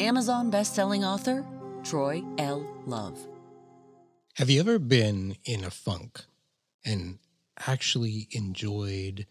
Amazon 0.00 0.50
best-selling 0.50 1.04
author 1.04 1.44
Troy 1.84 2.22
L. 2.38 2.66
Love. 2.86 3.26
Have 4.34 4.50
you 4.50 4.58
ever 4.58 4.78
been 4.78 5.36
in 5.44 5.62
a 5.62 5.70
funk 5.70 6.22
and 6.84 7.18
actually 7.66 8.26
enjoyed 8.32 9.26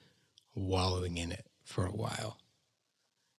wallowing 0.55 1.17
in 1.17 1.31
it 1.31 1.45
for 1.65 1.85
a 1.85 1.91
while? 1.91 2.37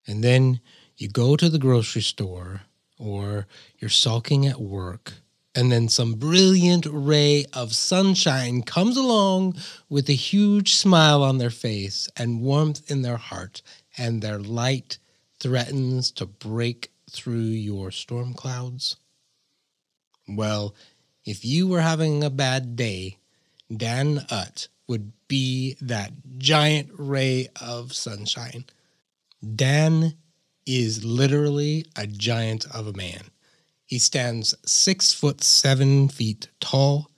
And 0.05 0.23
then 0.23 0.59
you 0.98 1.08
go 1.08 1.38
to 1.38 1.48
the 1.48 1.59
grocery 1.59 2.02
store 2.02 2.64
or 3.00 3.48
you're 3.80 3.90
sulking 3.90 4.45
at 4.45 4.59
work, 4.59 5.14
and 5.55 5.72
then 5.72 5.88
some 5.88 6.14
brilliant 6.16 6.86
ray 6.90 7.45
of 7.53 7.73
sunshine 7.73 8.64
comes 8.64 8.98
along 8.98 9.55
with 9.90 10.09
a 10.09 10.14
huge 10.14 10.73
smile 10.73 11.23
on 11.23 11.38
their 11.38 11.50
face 11.50 12.09
and 12.17 12.42
warmth 12.42 12.90
in 12.92 13.02
their 13.02 13.17
heart, 13.17 13.62
and 13.98 14.22
their 14.22 14.40
light 14.40 14.98
threatens 15.40 16.12
to 16.12 16.26
break 16.26 16.92
through 17.13 17.35
your 17.35 17.91
storm 17.91 18.34
clouds. 18.34 18.98
Well, 20.27 20.76
if 21.26 21.45
you 21.45 21.67
were 21.67 21.81
having 21.81 22.23
a 22.23 22.30
bad 22.30 22.75
day, 22.75 23.17
Dan 23.75 24.25
Utt 24.30 24.67
would 24.88 25.14
be 25.28 25.78
that 25.81 26.11
giant 26.38 26.89
ray 26.97 27.47
of 27.61 27.94
sunshine. 27.94 28.66
Dan 29.55 30.16
is 30.66 31.03
literally 31.05 31.86
a 31.95 32.08
giant 32.08 32.66
of 32.73 32.88
a 32.88 32.94
man. 32.94 33.22
He 33.86 34.00
stands 34.00 34.55
six 34.66 35.14
foot 35.14 35.44
seven 35.44 36.09
feet 36.09 36.50
tall. 36.59 37.09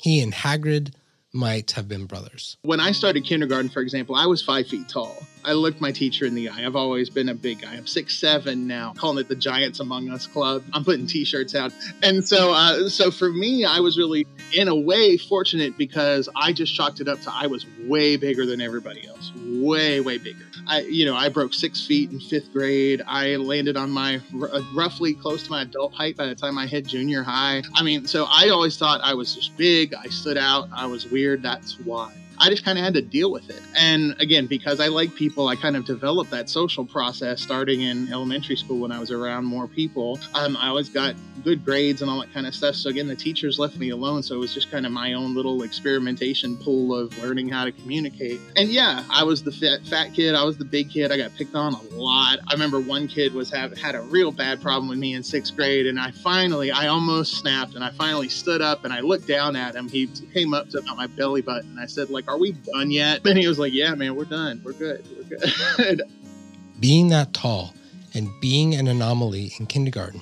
He 0.00 0.20
and 0.20 0.32
Hagrid 0.32 0.94
might 1.32 1.72
have 1.72 1.88
been 1.88 2.06
brothers. 2.06 2.56
When 2.62 2.80
I 2.80 2.92
started 2.92 3.24
kindergarten, 3.24 3.68
for 3.68 3.80
example, 3.80 4.14
I 4.14 4.26
was 4.26 4.42
five 4.42 4.66
feet 4.68 4.88
tall. 4.88 5.16
I 5.44 5.52
looked 5.52 5.80
my 5.80 5.92
teacher 5.92 6.24
in 6.26 6.34
the 6.34 6.48
eye. 6.48 6.64
I've 6.64 6.76
always 6.76 7.10
been 7.10 7.28
a 7.28 7.34
big 7.34 7.62
guy. 7.62 7.74
I'm 7.74 7.86
six 7.86 8.16
seven 8.18 8.66
now, 8.66 8.94
calling 8.96 9.18
it 9.18 9.28
the 9.28 9.36
Giants 9.36 9.80
Among 9.80 10.08
Us 10.10 10.26
Club. 10.26 10.64
I'm 10.72 10.84
putting 10.84 11.06
T-shirts 11.06 11.54
out, 11.54 11.72
and 12.02 12.26
so 12.26 12.52
uh, 12.52 12.88
so 12.88 13.10
for 13.10 13.30
me, 13.30 13.64
I 13.64 13.80
was 13.80 13.98
really 13.98 14.26
in 14.52 14.68
a 14.68 14.74
way 14.74 15.16
fortunate 15.16 15.76
because 15.76 16.28
I 16.34 16.52
just 16.52 16.74
chalked 16.74 17.00
it 17.00 17.08
up 17.08 17.20
to 17.22 17.32
I 17.32 17.46
was 17.46 17.66
way 17.84 18.16
bigger 18.16 18.46
than 18.46 18.60
everybody 18.60 19.06
else, 19.06 19.32
way 19.36 20.00
way 20.00 20.18
bigger. 20.18 20.44
I 20.66 20.80
you 20.80 21.04
know 21.04 21.14
I 21.14 21.28
broke 21.28 21.54
six 21.54 21.86
feet 21.86 22.10
in 22.10 22.20
fifth 22.20 22.52
grade. 22.52 23.02
I 23.06 23.36
landed 23.36 23.76
on 23.76 23.90
my 23.90 24.20
r- 24.40 24.50
roughly 24.74 25.14
close 25.14 25.42
to 25.44 25.50
my 25.50 25.62
adult 25.62 25.94
height 25.94 26.16
by 26.16 26.26
the 26.26 26.34
time 26.34 26.58
I 26.58 26.66
hit 26.66 26.86
junior 26.86 27.22
high. 27.22 27.62
I 27.74 27.82
mean, 27.82 28.06
so 28.06 28.26
I 28.28 28.48
always 28.48 28.76
thought 28.76 29.00
I 29.02 29.14
was 29.14 29.34
just 29.34 29.56
big. 29.56 29.94
I 29.94 30.06
stood 30.08 30.38
out. 30.38 30.68
I 30.74 30.86
was 30.86 31.06
weird. 31.10 31.42
That's 31.42 31.78
why. 31.80 32.14
I 32.38 32.50
just 32.50 32.64
kind 32.64 32.78
of 32.78 32.84
had 32.84 32.94
to 32.94 33.02
deal 33.02 33.30
with 33.30 33.48
it. 33.50 33.60
And 33.76 34.14
again, 34.20 34.46
because 34.46 34.80
I 34.80 34.88
like 34.88 35.14
people, 35.14 35.48
I 35.48 35.56
kind 35.56 35.76
of 35.76 35.84
developed 35.84 36.30
that 36.30 36.48
social 36.48 36.84
process 36.84 37.40
starting 37.40 37.82
in 37.82 38.12
elementary 38.12 38.56
school 38.56 38.80
when 38.80 38.92
I 38.92 38.98
was 38.98 39.10
around 39.10 39.44
more 39.44 39.68
people. 39.68 40.18
Um, 40.34 40.56
I 40.56 40.68
always 40.68 40.88
got 40.88 41.14
good 41.44 41.64
grades 41.64 42.00
and 42.02 42.10
all 42.10 42.20
that 42.20 42.32
kind 42.32 42.46
of 42.46 42.54
stuff. 42.54 42.74
So 42.74 42.88
again, 42.90 43.06
the 43.06 43.14
teachers 43.14 43.58
left 43.58 43.76
me 43.76 43.90
alone. 43.90 44.22
So 44.22 44.34
it 44.34 44.38
was 44.38 44.54
just 44.54 44.70
kind 44.70 44.86
of 44.86 44.92
my 44.92 45.12
own 45.12 45.34
little 45.34 45.62
experimentation 45.62 46.56
pool 46.56 46.96
of 46.96 47.16
learning 47.18 47.48
how 47.48 47.64
to 47.64 47.72
communicate. 47.72 48.40
And 48.56 48.70
yeah, 48.70 49.04
I 49.10 49.24
was 49.24 49.42
the 49.42 49.52
fat, 49.52 49.86
fat 49.86 50.14
kid. 50.14 50.34
I 50.34 50.44
was 50.44 50.56
the 50.56 50.64
big 50.64 50.90
kid. 50.90 51.12
I 51.12 51.16
got 51.16 51.34
picked 51.34 51.54
on 51.54 51.74
a 51.74 51.82
lot. 51.94 52.38
I 52.48 52.52
remember 52.52 52.80
one 52.80 53.06
kid 53.08 53.34
was 53.34 53.50
have, 53.50 53.76
had 53.76 53.94
a 53.94 54.00
real 54.02 54.32
bad 54.32 54.62
problem 54.62 54.88
with 54.88 54.98
me 54.98 55.14
in 55.14 55.22
sixth 55.22 55.54
grade. 55.54 55.86
And 55.86 56.00
I 56.00 56.10
finally, 56.10 56.70
I 56.70 56.88
almost 56.88 57.34
snapped 57.34 57.74
and 57.74 57.84
I 57.84 57.90
finally 57.90 58.28
stood 58.28 58.62
up 58.62 58.84
and 58.84 58.92
I 58.92 59.00
looked 59.00 59.28
down 59.28 59.54
at 59.54 59.74
him. 59.74 59.88
He 59.88 60.06
came 60.32 60.54
up 60.54 60.70
to 60.70 60.82
my 60.96 61.06
belly 61.06 61.42
button. 61.42 61.70
And 61.70 61.80
I 61.80 61.86
said, 61.86 62.10
like, 62.10 62.23
are 62.28 62.38
we 62.38 62.52
done 62.52 62.90
yet? 62.90 63.20
And 63.26 63.38
he 63.38 63.48
was 63.48 63.58
like, 63.58 63.72
yeah, 63.72 63.94
man, 63.94 64.14
we're 64.16 64.24
done. 64.24 64.60
We're 64.64 64.72
good. 64.72 65.06
We're 65.16 65.76
good. 65.76 66.02
Being 66.80 67.08
that 67.08 67.32
tall 67.32 67.74
and 68.14 68.30
being 68.40 68.74
an 68.74 68.88
anomaly 68.88 69.52
in 69.58 69.66
kindergarten 69.66 70.20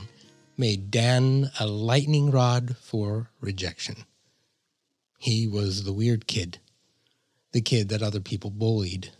made 0.56 0.90
Dan 0.90 1.50
a 1.58 1.66
lightning 1.66 2.30
rod 2.30 2.76
for 2.76 3.30
rejection. 3.40 4.04
He 5.18 5.46
was 5.46 5.84
the 5.84 5.92
weird 5.92 6.26
kid, 6.26 6.58
the 7.52 7.60
kid 7.60 7.88
that 7.90 8.02
other 8.02 8.20
people 8.20 8.50
bullied. 8.50 9.10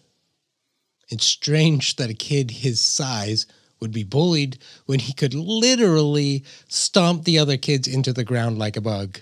It's 1.09 1.25
strange 1.25 1.97
that 1.97 2.11
a 2.11 2.15
kid 2.15 2.51
his 2.51 2.81
size 2.81 3.47
would 3.81 3.93
be 3.93 4.05
bullied 4.05 4.59
when 4.87 5.01
he 5.01 5.13
could 5.13 5.35
literally 5.35 6.45
stomp 6.69 7.25
the 7.25 7.39
other 7.39 7.57
kids 7.57 7.89
into 7.89 8.13
the 8.13 8.25
ground 8.25 8.59
like 8.59 8.77
a 8.77 8.81
bug. 8.81 9.21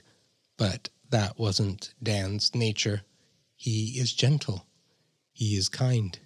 But 0.56 0.90
that 1.10 1.38
wasn't 1.38 1.94
Dan's 2.02 2.54
nature. 2.54 3.02
He 3.60 3.98
is 4.00 4.14
gentle. 4.14 4.64
He 5.34 5.54
is 5.54 5.68
kind. 5.68 6.18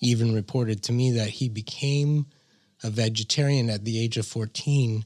Even 0.00 0.34
reported 0.34 0.82
to 0.82 0.92
me 0.92 1.12
that 1.12 1.28
he 1.28 1.48
became 1.48 2.26
a 2.82 2.90
vegetarian 2.90 3.70
at 3.70 3.84
the 3.84 4.02
age 4.02 4.16
of 4.16 4.26
14 4.26 5.04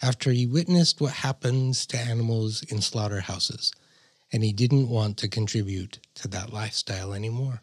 after 0.00 0.32
he 0.32 0.46
witnessed 0.46 0.98
what 0.98 1.12
happens 1.12 1.84
to 1.88 1.98
animals 1.98 2.62
in 2.62 2.80
slaughterhouses, 2.80 3.74
and 4.32 4.42
he 4.42 4.54
didn't 4.54 4.88
want 4.88 5.18
to 5.18 5.28
contribute 5.28 5.98
to 6.14 6.28
that 6.28 6.50
lifestyle 6.50 7.12
anymore. 7.12 7.60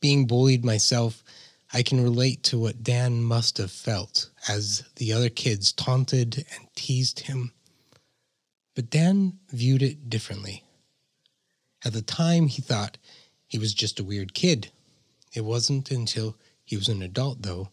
Being 0.00 0.26
bullied 0.26 0.64
myself, 0.64 1.22
I 1.70 1.82
can 1.82 2.02
relate 2.02 2.42
to 2.44 2.58
what 2.58 2.82
Dan 2.82 3.22
must 3.22 3.58
have 3.58 3.72
felt 3.72 4.30
as 4.48 4.84
the 4.96 5.12
other 5.12 5.28
kids 5.28 5.72
taunted 5.72 6.46
and 6.56 6.66
teased 6.74 7.20
him. 7.20 7.52
But 8.74 8.88
Dan 8.88 9.40
viewed 9.52 9.82
it 9.82 10.08
differently. 10.08 10.64
At 11.84 11.92
the 11.92 12.02
time, 12.02 12.48
he 12.48 12.62
thought 12.62 12.98
he 13.46 13.58
was 13.58 13.74
just 13.74 14.00
a 14.00 14.04
weird 14.04 14.34
kid. 14.34 14.70
It 15.32 15.42
wasn't 15.42 15.90
until 15.90 16.36
he 16.64 16.76
was 16.76 16.88
an 16.88 17.02
adult, 17.02 17.42
though, 17.42 17.70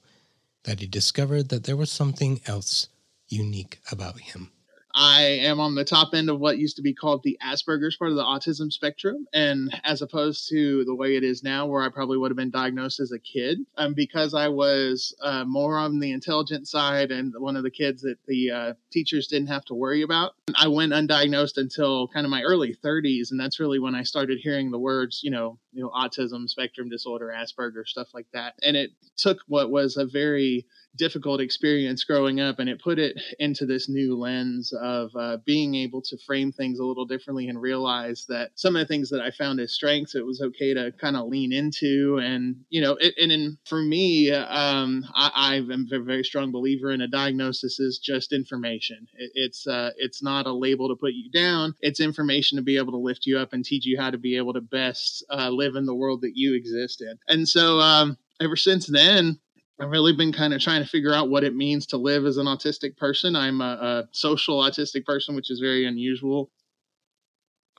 that 0.64 0.80
he 0.80 0.88
discovered 0.88 1.50
that 1.50 1.64
there 1.64 1.78
was 1.78 1.92
something 1.92 2.42
else 2.46 2.88
unique 3.28 3.80
about 3.92 4.20
him. 4.20 4.52
I 4.96 5.24
am 5.24 5.60
on 5.60 5.76
the 5.76 5.84
top 5.84 6.14
end 6.14 6.30
of 6.30 6.40
what 6.40 6.58
used 6.58 6.78
to 6.78 6.82
be 6.82 6.94
called 6.94 7.22
the 7.24 7.38
Asperger's 7.44 7.98
part 7.98 8.12
of 8.12 8.16
the 8.16 8.24
autism 8.24 8.72
spectrum. 8.72 9.28
And 9.34 9.70
as 9.84 10.02
opposed 10.02 10.48
to 10.50 10.86
the 10.86 10.96
way 10.96 11.18
it 11.18 11.24
is 11.24 11.44
now, 11.44 11.66
where 11.66 11.84
I 11.84 11.90
probably 11.90 12.18
would 12.18 12.32
have 12.32 12.38
been 12.38 12.50
diagnosed 12.50 13.02
as 13.02 13.12
a 13.12 13.20
kid, 13.20 13.60
um, 13.78 13.94
because 13.94 14.34
I 14.34 14.48
was 14.48 15.14
uh, 15.22 15.44
more 15.44 15.78
on 15.78 16.00
the 16.00 16.12
intelligent 16.12 16.68
side 16.68 17.12
and 17.12 17.34
one 17.38 17.58
of 17.58 17.64
the 17.64 17.72
kids 17.72 18.04
that 18.04 18.18
the 18.26 18.52
uh, 18.52 18.74
teachers 18.92 19.28
didn't 19.28 19.50
have 19.50 19.66
to 19.66 19.76
worry 19.76 20.02
about, 20.02 20.34
I 20.56 20.70
went 20.70 20.94
undiagnosed 20.94 21.58
until 21.58 22.08
kind 22.08 22.26
of 22.26 22.30
my 22.30 22.44
early 22.44 22.74
30s. 22.74 23.32
And 23.32 23.40
that's 23.40 23.60
really 23.60 23.80
when 23.80 23.96
I 23.96 24.04
started 24.04 24.40
hearing 24.42 24.72
the 24.72 24.80
words, 24.80 25.20
you 25.24 25.32
know, 25.32 25.60
you 25.76 25.84
know, 25.84 25.90
autism 25.90 26.50
spectrum 26.50 26.90
disorder, 26.90 27.34
Asperger, 27.36 27.86
stuff 27.86 28.08
like 28.14 28.28
that. 28.34 28.54
And 28.64 28.78
it 28.78 28.92
took 29.18 29.40
what 29.48 29.70
was 29.70 29.98
a 29.98 30.06
very 30.06 30.66
difficult 30.96 31.42
experience 31.42 32.06
growing 32.06 32.40
up 32.40 32.60
and 32.60 32.70
it 32.70 32.82
put 32.82 32.98
it 32.98 33.20
into 33.40 33.66
this 33.66 33.90
new 33.90 34.18
lens 34.18 34.72
of 34.82 35.12
uh, 35.18 35.38
being 35.46 35.76
able 35.76 36.02
to 36.02 36.18
frame 36.26 36.54
things 36.54 36.80
a 36.80 36.86
little 36.86 37.06
differently 37.06 37.50
and 37.50 37.62
realize 37.62 38.26
that 38.30 38.52
some 38.56 38.78
of 38.78 38.80
the 38.80 38.86
things 38.86 39.10
that 39.10 39.22
I 39.22 39.32
found 39.32 39.60
as 39.60 39.74
strengths, 39.74 40.16
it 40.16 40.26
was 40.26 40.42
okay 40.42 40.74
to 40.74 40.94
kind 40.94 41.18
of 41.18 41.28
lean 41.28 41.52
into. 41.52 42.20
And, 42.22 42.64
you 42.70 42.80
know, 42.80 42.94
it, 42.94 43.16
and 43.18 43.32
in, 43.32 43.58
for 43.66 43.82
me, 43.82 44.32
um, 44.32 45.04
I, 45.14 45.32
I 45.36 45.56
am 45.56 45.90
a 45.92 46.00
very 46.00 46.24
strong 46.24 46.54
believer 46.54 46.92
in 46.92 47.02
a 47.02 47.08
diagnosis 47.08 47.80
is 47.80 48.00
just 48.00 48.32
information. 48.32 49.08
It, 49.16 49.32
it's, 49.34 49.68
uh, 49.68 49.92
it's 49.98 50.24
not 50.24 50.48
a 50.48 50.54
label 50.54 50.88
to 50.88 50.96
put 50.96 51.12
you 51.14 51.30
down. 51.30 51.76
It's 51.82 52.00
information 52.00 52.56
to 52.58 52.62
be 52.62 52.78
able 52.78 52.94
to 52.94 52.98
lift 52.98 53.26
you 53.26 53.38
up 53.38 53.52
and 53.52 53.66
teach 53.66 53.86
you 53.86 54.00
how 54.00 54.12
to 54.12 54.18
be 54.18 54.38
able 54.38 54.54
to 54.54 54.62
best 54.62 55.26
uh, 55.30 55.50
live 55.50 55.65
in 55.74 55.88
the 55.88 55.96
world 55.96 56.22
that 56.22 56.34
you 56.36 56.54
exist 56.54 57.02
in. 57.02 57.18
And 57.28 57.48
so, 57.48 57.80
um, 57.80 58.18
ever 58.42 58.56
since 58.56 58.86
then, 58.86 59.40
I've 59.80 59.90
really 59.90 60.14
been 60.14 60.32
kind 60.32 60.54
of 60.54 60.62
trying 60.62 60.84
to 60.84 60.90
figure 60.90 61.14
out 61.14 61.30
what 61.30 61.44
it 61.44 61.56
means 61.56 61.86
to 61.88 61.98
live 61.98 62.26
as 62.26 62.38
an 62.38 62.46
autistic 62.46 62.96
person. 62.98 63.36
I'm 63.36 63.62
a, 63.62 63.64
a 63.66 64.10
social 64.12 64.62
autistic 64.62 65.06
person, 65.06 65.36
which 65.36 65.50
is 65.50 65.60
very 65.60 65.86
unusual. 65.86 66.52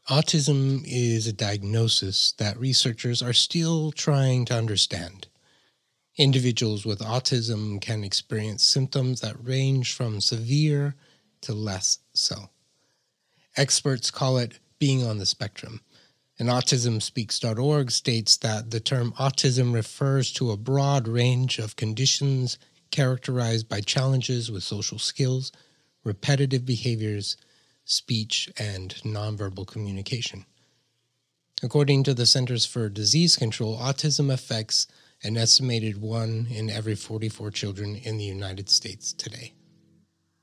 Autism 0.09 0.83
is 0.87 1.27
a 1.27 1.33
diagnosis 1.33 2.33
that 2.39 2.59
researchers 2.59 3.23
are 3.23 3.33
still 3.33 3.93
trying 3.93 4.45
to 4.47 4.55
understand. 4.55 5.27
Individuals 6.17 6.87
with 6.87 7.01
autism 7.01 7.81
can 7.81 8.05
experience 8.05 8.63
symptoms 8.63 9.21
that 9.21 9.43
range 9.43 9.95
from 9.95 10.21
severe 10.21 10.95
to 11.43 11.53
less 11.53 11.99
so. 12.15 12.37
Experts 13.57 14.11
call 14.11 14.39
it 14.39 14.59
being 14.79 15.05
on 15.05 15.19
the 15.19 15.27
spectrum. 15.27 15.81
And 16.39 16.49
AutismSpeaks.org 16.49 17.91
states 17.91 18.37
that 18.39 18.71
the 18.71 18.81
term 18.81 19.13
autism 19.13 19.73
refers 19.73 20.31
to 20.33 20.51
a 20.51 20.57
broad 20.57 21.09
range 21.09 21.59
of 21.59 21.77
conditions 21.77 22.59
characterized 22.91 23.69
by 23.69 23.81
challenges 23.81 24.51
with 24.51 24.63
social 24.63 24.99
skills, 24.99 25.51
repetitive 26.05 26.67
behaviors, 26.67 27.37
speech, 27.85 28.51
and 28.59 28.95
nonverbal 28.97 29.67
communication. 29.67 30.45
According 31.63 32.05
to 32.05 32.13
the 32.13 32.27
Centers 32.27 32.67
for 32.67 32.91
Disease 32.91 33.37
Control, 33.37 33.79
autism 33.79 34.31
affects 34.31 34.87
an 35.23 35.39
estimated 35.39 36.01
one 36.01 36.47
in 36.51 36.69
every 36.69 36.95
44 36.95 37.51
children 37.51 37.97
in 37.97 38.19
the 38.19 38.25
United 38.25 38.69
States 38.69 39.15
today. 39.15 39.55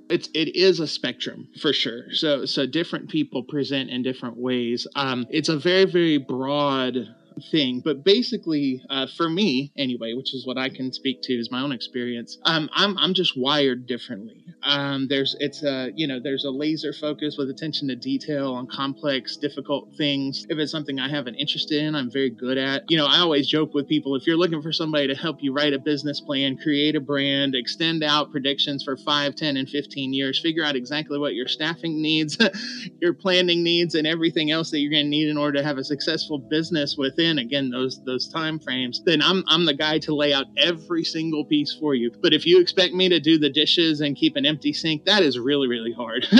It's 0.09 0.29
it 0.33 0.55
is 0.55 0.79
a 0.79 0.87
spectrum 0.87 1.47
for 1.59 1.73
sure. 1.73 2.13
So 2.13 2.45
so 2.45 2.65
different 2.65 3.09
people 3.09 3.43
present 3.43 3.89
in 3.89 4.03
different 4.03 4.37
ways. 4.37 4.85
Um, 4.95 5.25
it's 5.29 5.49
a 5.49 5.57
very 5.57 5.85
very 5.85 6.17
broad 6.17 7.07
thing. 7.51 7.81
But 7.83 8.03
basically, 8.03 8.83
uh, 8.89 9.07
for 9.17 9.29
me 9.29 9.71
anyway, 9.77 10.13
which 10.13 10.33
is 10.33 10.45
what 10.45 10.57
I 10.57 10.69
can 10.69 10.91
speak 10.91 11.21
to 11.23 11.33
is 11.33 11.51
my 11.51 11.61
own 11.61 11.71
experience. 11.71 12.37
Um, 12.45 12.69
I'm 12.73 12.97
I'm 12.97 13.13
just 13.13 13.37
wired 13.37 13.87
differently. 13.87 14.43
Um, 14.63 15.07
there's 15.07 15.35
it's 15.39 15.63
a 15.63 15.91
you 15.95 16.07
know 16.07 16.19
there's 16.21 16.45
a 16.45 16.51
laser 16.51 16.93
focus 16.93 17.35
with 17.37 17.49
attention 17.49 17.87
to 17.89 17.95
detail 17.95 18.53
on 18.53 18.67
complex, 18.67 19.37
difficult 19.37 19.95
things. 19.97 20.45
If 20.49 20.57
it's 20.57 20.71
something 20.71 20.99
I 20.99 21.09
have 21.09 21.27
an 21.27 21.35
interest 21.35 21.71
in, 21.71 21.95
I'm 21.95 22.11
very 22.11 22.29
good 22.29 22.57
at. 22.57 22.89
You 22.89 22.97
know, 22.97 23.05
I 23.05 23.19
always 23.19 23.47
joke 23.47 23.73
with 23.73 23.87
people 23.87 24.15
if 24.15 24.27
you're 24.27 24.37
looking 24.37 24.61
for 24.61 24.71
somebody 24.71 25.07
to 25.07 25.15
help 25.15 25.37
you 25.41 25.53
write 25.53 25.73
a 25.73 25.79
business 25.79 26.21
plan, 26.21 26.57
create 26.57 26.95
a 26.95 27.01
brand, 27.01 27.55
extend 27.55 28.03
out 28.03 28.31
predictions 28.31 28.83
for 28.83 28.97
5, 28.97 29.35
10, 29.35 29.57
and 29.57 29.69
15 29.69 30.13
years, 30.13 30.39
figure 30.39 30.63
out 30.63 30.75
exactly 30.75 31.17
what 31.17 31.33
your 31.33 31.47
staffing 31.47 32.01
needs, 32.01 32.37
your 33.01 33.13
planning 33.13 33.63
needs, 33.63 33.95
and 33.95 34.07
everything 34.07 34.51
else 34.51 34.71
that 34.71 34.79
you're 34.79 34.91
going 34.91 35.05
to 35.05 35.09
need 35.09 35.29
in 35.29 35.37
order 35.37 35.59
to 35.59 35.63
have 35.63 35.77
a 35.77 35.83
successful 35.83 36.37
business 36.37 36.95
within 36.97 37.22
again 37.23 37.69
those 37.69 38.03
those 38.03 38.27
time 38.27 38.59
frames, 38.59 39.01
then 39.05 39.21
I'm 39.21 39.43
I'm 39.47 39.65
the 39.65 39.73
guy 39.73 39.99
to 39.99 40.15
lay 40.15 40.33
out 40.33 40.47
every 40.57 41.03
single 41.03 41.45
piece 41.45 41.73
for 41.73 41.95
you. 41.95 42.11
But 42.21 42.33
if 42.33 42.45
you 42.45 42.59
expect 42.59 42.93
me 42.93 43.09
to 43.09 43.19
do 43.19 43.37
the 43.37 43.49
dishes 43.49 44.01
and 44.01 44.15
keep 44.15 44.35
an 44.35 44.45
empty 44.45 44.73
sink, 44.73 45.05
that 45.05 45.23
is 45.23 45.39
really 45.39 45.67
really 45.67 45.93
hard. 45.93 46.27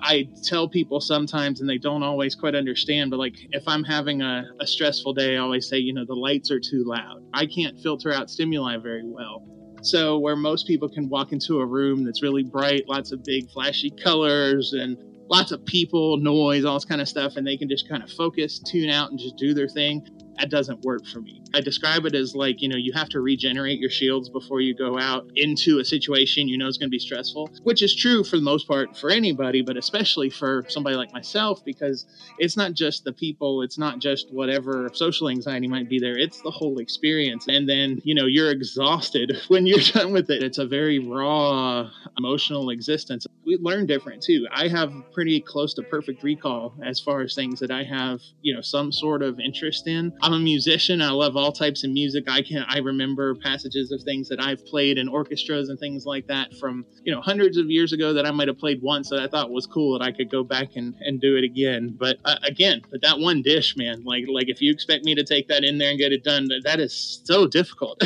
I 0.00 0.28
tell 0.44 0.68
people 0.68 1.00
sometimes, 1.00 1.60
and 1.60 1.68
they 1.68 1.78
don't 1.78 2.02
always 2.02 2.34
quite 2.34 2.54
understand, 2.54 3.10
but 3.10 3.18
like 3.18 3.34
if 3.50 3.66
I'm 3.66 3.84
having 3.84 4.22
a, 4.22 4.44
a 4.60 4.66
stressful 4.66 5.14
day, 5.14 5.36
I 5.36 5.40
always 5.40 5.68
say, 5.68 5.78
you 5.78 5.92
know, 5.92 6.04
the 6.04 6.14
lights 6.14 6.50
are 6.50 6.60
too 6.60 6.84
loud. 6.84 7.24
I 7.32 7.46
can't 7.46 7.78
filter 7.78 8.12
out 8.12 8.30
stimuli 8.30 8.76
very 8.76 9.04
well. 9.04 9.46
So, 9.82 10.18
where 10.18 10.34
most 10.34 10.66
people 10.66 10.88
can 10.88 11.08
walk 11.08 11.32
into 11.32 11.60
a 11.60 11.66
room 11.66 12.04
that's 12.04 12.22
really 12.22 12.42
bright, 12.42 12.88
lots 12.88 13.12
of 13.12 13.22
big 13.22 13.48
flashy 13.50 13.90
colors 13.90 14.72
and 14.72 14.96
lots 15.28 15.52
of 15.52 15.64
people, 15.64 16.16
noise, 16.16 16.64
all 16.64 16.74
this 16.74 16.84
kind 16.84 17.00
of 17.00 17.08
stuff, 17.08 17.36
and 17.36 17.46
they 17.46 17.56
can 17.56 17.68
just 17.68 17.88
kind 17.88 18.02
of 18.02 18.10
focus, 18.10 18.58
tune 18.58 18.90
out, 18.90 19.10
and 19.10 19.18
just 19.18 19.36
do 19.36 19.54
their 19.54 19.68
thing 19.68 20.06
that 20.38 20.50
doesn't 20.50 20.82
work 20.82 21.06
for 21.06 21.20
me. 21.20 21.42
I 21.54 21.60
describe 21.60 22.04
it 22.04 22.14
as 22.14 22.34
like, 22.34 22.62
you 22.62 22.68
know, 22.68 22.76
you 22.76 22.92
have 22.92 23.08
to 23.10 23.20
regenerate 23.20 23.80
your 23.80 23.90
shields 23.90 24.28
before 24.28 24.60
you 24.60 24.74
go 24.74 24.98
out 24.98 25.30
into 25.34 25.78
a 25.78 25.84
situation 25.84 26.48
you 26.48 26.58
know 26.58 26.66
is 26.66 26.78
going 26.78 26.88
to 26.88 26.90
be 26.90 26.98
stressful, 26.98 27.50
which 27.62 27.82
is 27.82 27.94
true 27.94 28.22
for 28.22 28.36
the 28.36 28.42
most 28.42 28.68
part 28.68 28.96
for 28.96 29.10
anybody, 29.10 29.62
but 29.62 29.76
especially 29.76 30.30
for 30.30 30.64
somebody 30.68 30.96
like 30.96 31.12
myself, 31.12 31.64
because 31.64 32.06
it's 32.38 32.56
not 32.56 32.74
just 32.74 33.04
the 33.04 33.12
people, 33.12 33.62
it's 33.62 33.78
not 33.78 33.98
just 33.98 34.32
whatever 34.32 34.90
social 34.94 35.28
anxiety 35.28 35.66
might 35.66 35.88
be 35.88 35.98
there, 35.98 36.16
it's 36.16 36.40
the 36.42 36.50
whole 36.50 36.78
experience. 36.78 37.46
And 37.48 37.68
then, 37.68 38.00
you 38.04 38.14
know, 38.14 38.26
you're 38.26 38.50
exhausted 38.50 39.36
when 39.48 39.66
you're 39.66 39.80
done 39.80 40.12
with 40.12 40.30
it. 40.30 40.42
It's 40.42 40.58
a 40.58 40.66
very 40.66 40.98
raw 40.98 41.90
emotional 42.16 42.70
existence. 42.70 43.26
We 43.44 43.56
learn 43.60 43.86
different 43.86 44.22
too. 44.22 44.46
I 44.52 44.68
have 44.68 44.92
pretty 45.12 45.40
close 45.40 45.74
to 45.74 45.82
perfect 45.82 46.22
recall 46.22 46.74
as 46.84 47.00
far 47.00 47.22
as 47.22 47.34
things 47.34 47.60
that 47.60 47.70
I 47.70 47.84
have, 47.84 48.20
you 48.42 48.54
know, 48.54 48.60
some 48.60 48.92
sort 48.92 49.22
of 49.22 49.40
interest 49.40 49.86
in. 49.86 50.12
I'm 50.28 50.34
a 50.34 50.38
musician. 50.38 51.00
I 51.00 51.08
love 51.08 51.38
all 51.38 51.52
types 51.52 51.84
of 51.84 51.90
music. 51.90 52.24
I 52.28 52.42
can 52.42 52.62
I 52.68 52.80
remember 52.80 53.34
passages 53.34 53.90
of 53.92 54.02
things 54.02 54.28
that 54.28 54.38
I've 54.38 54.62
played 54.66 54.98
in 54.98 55.08
orchestras 55.08 55.70
and 55.70 55.78
things 55.78 56.04
like 56.04 56.26
that 56.26 56.52
from 56.52 56.84
you 57.02 57.14
know 57.14 57.22
hundreds 57.22 57.56
of 57.56 57.70
years 57.70 57.94
ago 57.94 58.12
that 58.12 58.26
I 58.26 58.30
might 58.30 58.46
have 58.46 58.58
played 58.58 58.82
once 58.82 59.08
that 59.08 59.20
I 59.20 59.26
thought 59.26 59.50
was 59.50 59.64
cool 59.64 59.98
that 59.98 60.04
I 60.04 60.12
could 60.12 60.30
go 60.30 60.44
back 60.44 60.76
and, 60.76 60.94
and 61.00 61.18
do 61.18 61.36
it 61.36 61.44
again. 61.44 61.96
But 61.98 62.18
uh, 62.26 62.36
again, 62.42 62.82
but 62.90 63.00
that 63.00 63.18
one 63.18 63.40
dish, 63.40 63.74
man, 63.78 64.04
like 64.04 64.24
like 64.30 64.50
if 64.50 64.60
you 64.60 64.70
expect 64.70 65.06
me 65.06 65.14
to 65.14 65.24
take 65.24 65.48
that 65.48 65.64
in 65.64 65.78
there 65.78 65.88
and 65.88 65.98
get 65.98 66.12
it 66.12 66.24
done, 66.24 66.44
that, 66.48 66.60
that 66.64 66.78
is 66.78 67.22
so 67.24 67.46
difficult. 67.46 68.02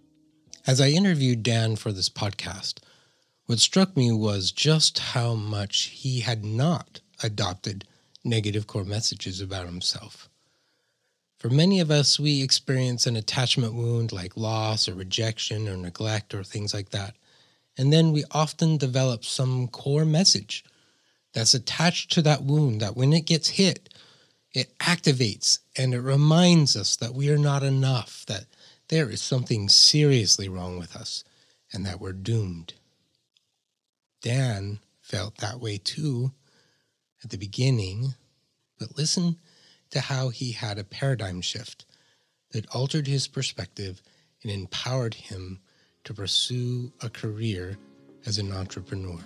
As 0.66 0.80
I 0.80 0.88
interviewed 0.88 1.42
Dan 1.42 1.76
for 1.76 1.92
this 1.92 2.08
podcast, 2.08 2.78
what 3.44 3.58
struck 3.58 3.98
me 3.98 4.10
was 4.12 4.50
just 4.50 4.98
how 4.98 5.34
much 5.34 5.90
he 5.92 6.20
had 6.20 6.42
not 6.42 7.02
adopted 7.22 7.84
negative 8.24 8.66
core 8.66 8.84
messages 8.84 9.42
about 9.42 9.66
himself. 9.66 10.29
For 11.40 11.48
many 11.48 11.80
of 11.80 11.90
us, 11.90 12.20
we 12.20 12.42
experience 12.42 13.06
an 13.06 13.16
attachment 13.16 13.72
wound 13.72 14.12
like 14.12 14.36
loss 14.36 14.86
or 14.86 14.94
rejection 14.94 15.70
or 15.70 15.76
neglect 15.76 16.34
or 16.34 16.44
things 16.44 16.74
like 16.74 16.90
that. 16.90 17.16
And 17.78 17.90
then 17.90 18.12
we 18.12 18.24
often 18.30 18.76
develop 18.76 19.24
some 19.24 19.66
core 19.68 20.04
message 20.04 20.62
that's 21.32 21.54
attached 21.54 22.12
to 22.12 22.22
that 22.22 22.42
wound 22.42 22.82
that 22.82 22.94
when 22.94 23.14
it 23.14 23.24
gets 23.24 23.48
hit, 23.48 23.88
it 24.52 24.76
activates 24.80 25.60
and 25.78 25.94
it 25.94 26.00
reminds 26.00 26.76
us 26.76 26.96
that 26.96 27.14
we 27.14 27.30
are 27.30 27.38
not 27.38 27.62
enough, 27.62 28.26
that 28.26 28.44
there 28.88 29.08
is 29.08 29.22
something 29.22 29.70
seriously 29.70 30.46
wrong 30.46 30.78
with 30.78 30.94
us, 30.94 31.24
and 31.72 31.86
that 31.86 32.02
we're 32.02 32.12
doomed. 32.12 32.74
Dan 34.20 34.80
felt 35.00 35.38
that 35.38 35.58
way 35.58 35.78
too 35.78 36.32
at 37.24 37.30
the 37.30 37.38
beginning, 37.38 38.14
but 38.78 38.98
listen 38.98 39.36
to 39.90 40.00
how 40.00 40.28
he 40.28 40.52
had 40.52 40.78
a 40.78 40.84
paradigm 40.84 41.40
shift 41.40 41.84
that 42.52 42.68
altered 42.74 43.06
his 43.06 43.28
perspective 43.28 44.02
and 44.42 44.50
empowered 44.50 45.14
him 45.14 45.60
to 46.04 46.14
pursue 46.14 46.92
a 47.02 47.10
career 47.10 47.76
as 48.26 48.38
an 48.38 48.52
entrepreneur. 48.52 49.18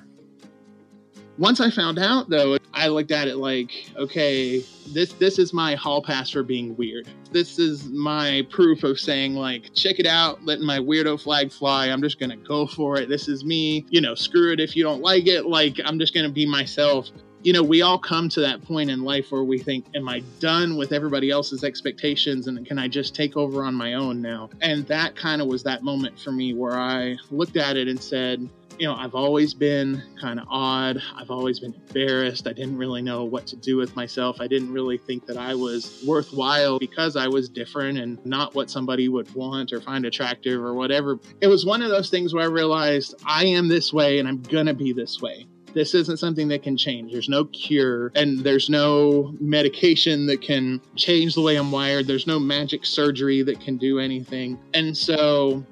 Once 1.37 1.61
I 1.61 1.69
found 1.69 1.99
out 1.99 2.31
though, 2.31 2.57
I 2.73 2.89
looked 2.89 3.11
at 3.11 3.27
it 3.27 3.37
like, 3.37 3.91
okay, 3.97 4.61
this 4.89 5.13
this 5.15 5.39
is 5.39 5.53
my 5.53 5.75
hall 5.75 6.01
pass 6.01 6.31
for 6.31 6.45
being 6.45 6.77
weird. 6.77 7.09
This 7.33 7.59
is 7.59 7.87
my 7.87 8.47
proof 8.51 8.85
of 8.85 9.01
saying 9.01 9.35
like, 9.35 9.75
check 9.75 9.99
it 9.99 10.07
out, 10.07 10.45
letting 10.45 10.65
my 10.65 10.79
weirdo 10.79 11.21
flag 11.21 11.51
fly. 11.51 11.87
I'm 11.87 12.03
just 12.03 12.21
gonna 12.21 12.37
go 12.37 12.69
for 12.69 12.99
it. 12.99 13.09
This 13.09 13.27
is 13.27 13.45
me. 13.45 13.85
You 13.91 14.01
know, 14.01 14.15
screw 14.15 14.53
it 14.53 14.61
if 14.61 14.77
you 14.77 14.85
don't 14.85 15.03
like 15.03 15.27
it. 15.27 15.47
Like 15.47 15.81
I'm 15.85 15.99
just 15.99 16.15
gonna 16.15 16.29
be 16.29 16.47
myself 16.47 17.11
you 17.45 17.53
know, 17.53 17.63
we 17.63 17.83
all 17.83 17.99
come 17.99 18.31
to 18.31 18.41
that 18.41 18.63
point 18.63 18.91
in 18.91 19.05
life 19.05 19.31
where 19.31 19.45
we 19.45 19.59
think, 19.59 19.85
Am 19.95 20.09
I 20.09 20.21
done 20.41 20.77
with 20.77 20.93
everybody 20.93 21.31
else's 21.31 21.63
expectations? 21.63 22.47
And 22.47 22.67
can 22.67 22.79
I 22.79 22.89
just 22.89 23.15
take 23.15 23.37
over 23.37 23.65
on 23.65 23.75
my 23.75 23.95
own 23.95 24.23
now? 24.23 24.49
And 24.63 24.87
that 24.87 25.15
kind 25.15 25.43
of 25.43 25.47
was 25.47 25.63
that 25.65 25.83
moment 25.83 26.19
for 26.19 26.33
me 26.33 26.55
where 26.55 26.79
I 26.79 27.17
looked 27.31 27.59
at 27.59 27.77
it 27.77 27.87
and 27.87 28.03
said, 28.03 28.49
you 28.79 28.89
know, 28.89 28.95
I've 28.95 29.15
always 29.15 29.55
been 29.55 30.03
kind 30.21 30.41
of 30.41 30.47
odd. 30.51 31.01
I've 31.17 31.31
always 31.31 31.61
been 31.61 31.75
embarrassed. 31.75 32.49
I 32.49 32.53
didn't 32.53 32.77
really 32.77 33.03
know 33.03 33.25
what 33.25 33.47
to 33.49 33.57
do 33.57 33.77
with 33.77 33.95
myself. 33.95 34.41
I 34.41 34.49
didn't 34.49 34.73
really 34.73 34.99
think 34.99 35.27
that 35.27 35.37
I 35.37 35.55
was 35.55 36.03
worthwhile 36.07 36.79
because 36.79 37.15
I 37.15 37.29
was 37.29 37.49
different 37.49 37.99
and 37.99 38.25
not 38.27 38.55
what 38.55 38.71
somebody 38.71 39.09
would 39.09 39.33
want 39.35 39.73
or 39.73 39.81
find 39.81 40.07
attractive 40.07 40.61
or 40.61 40.75
whatever. 40.75 41.21
It 41.41 41.47
was 41.47 41.65
one 41.65 41.83
of 41.83 41.91
those 41.91 42.11
things 42.11 42.35
where 42.35 42.43
I 42.43 42.49
realized 42.49 43.15
I 43.25 43.45
am 43.47 43.69
this 43.69 43.93
way 43.93 44.19
and 44.19 44.27
I'm 44.27 44.43
going 44.43 44.67
to 44.67 44.75
be 44.75 44.93
this 44.93 45.21
way. 45.21 45.47
This 45.75 45.95
isn't 45.95 46.19
something 46.19 46.49
that 46.49 46.63
can 46.63 46.77
change. 46.77 47.13
There's 47.13 47.29
no 47.29 47.47
cure 47.47 48.13
and 48.15 48.39
there's 48.41 48.71
no 48.71 49.35
medication 49.41 50.27
that 50.27 50.41
can 50.41 50.81
change 50.95 51.35
the 51.35 51.43
way 51.43 51.57
I'm 51.57 51.73
wired. 51.73 52.07
There's 52.07 52.27
no 52.27 52.39
magic 52.39 52.87
surgery 52.87 53.43
that 53.43 53.61
can 53.61 53.77
do 53.77 53.99
anything. 53.99 54.59
And 54.73 54.97
so, 54.97 55.65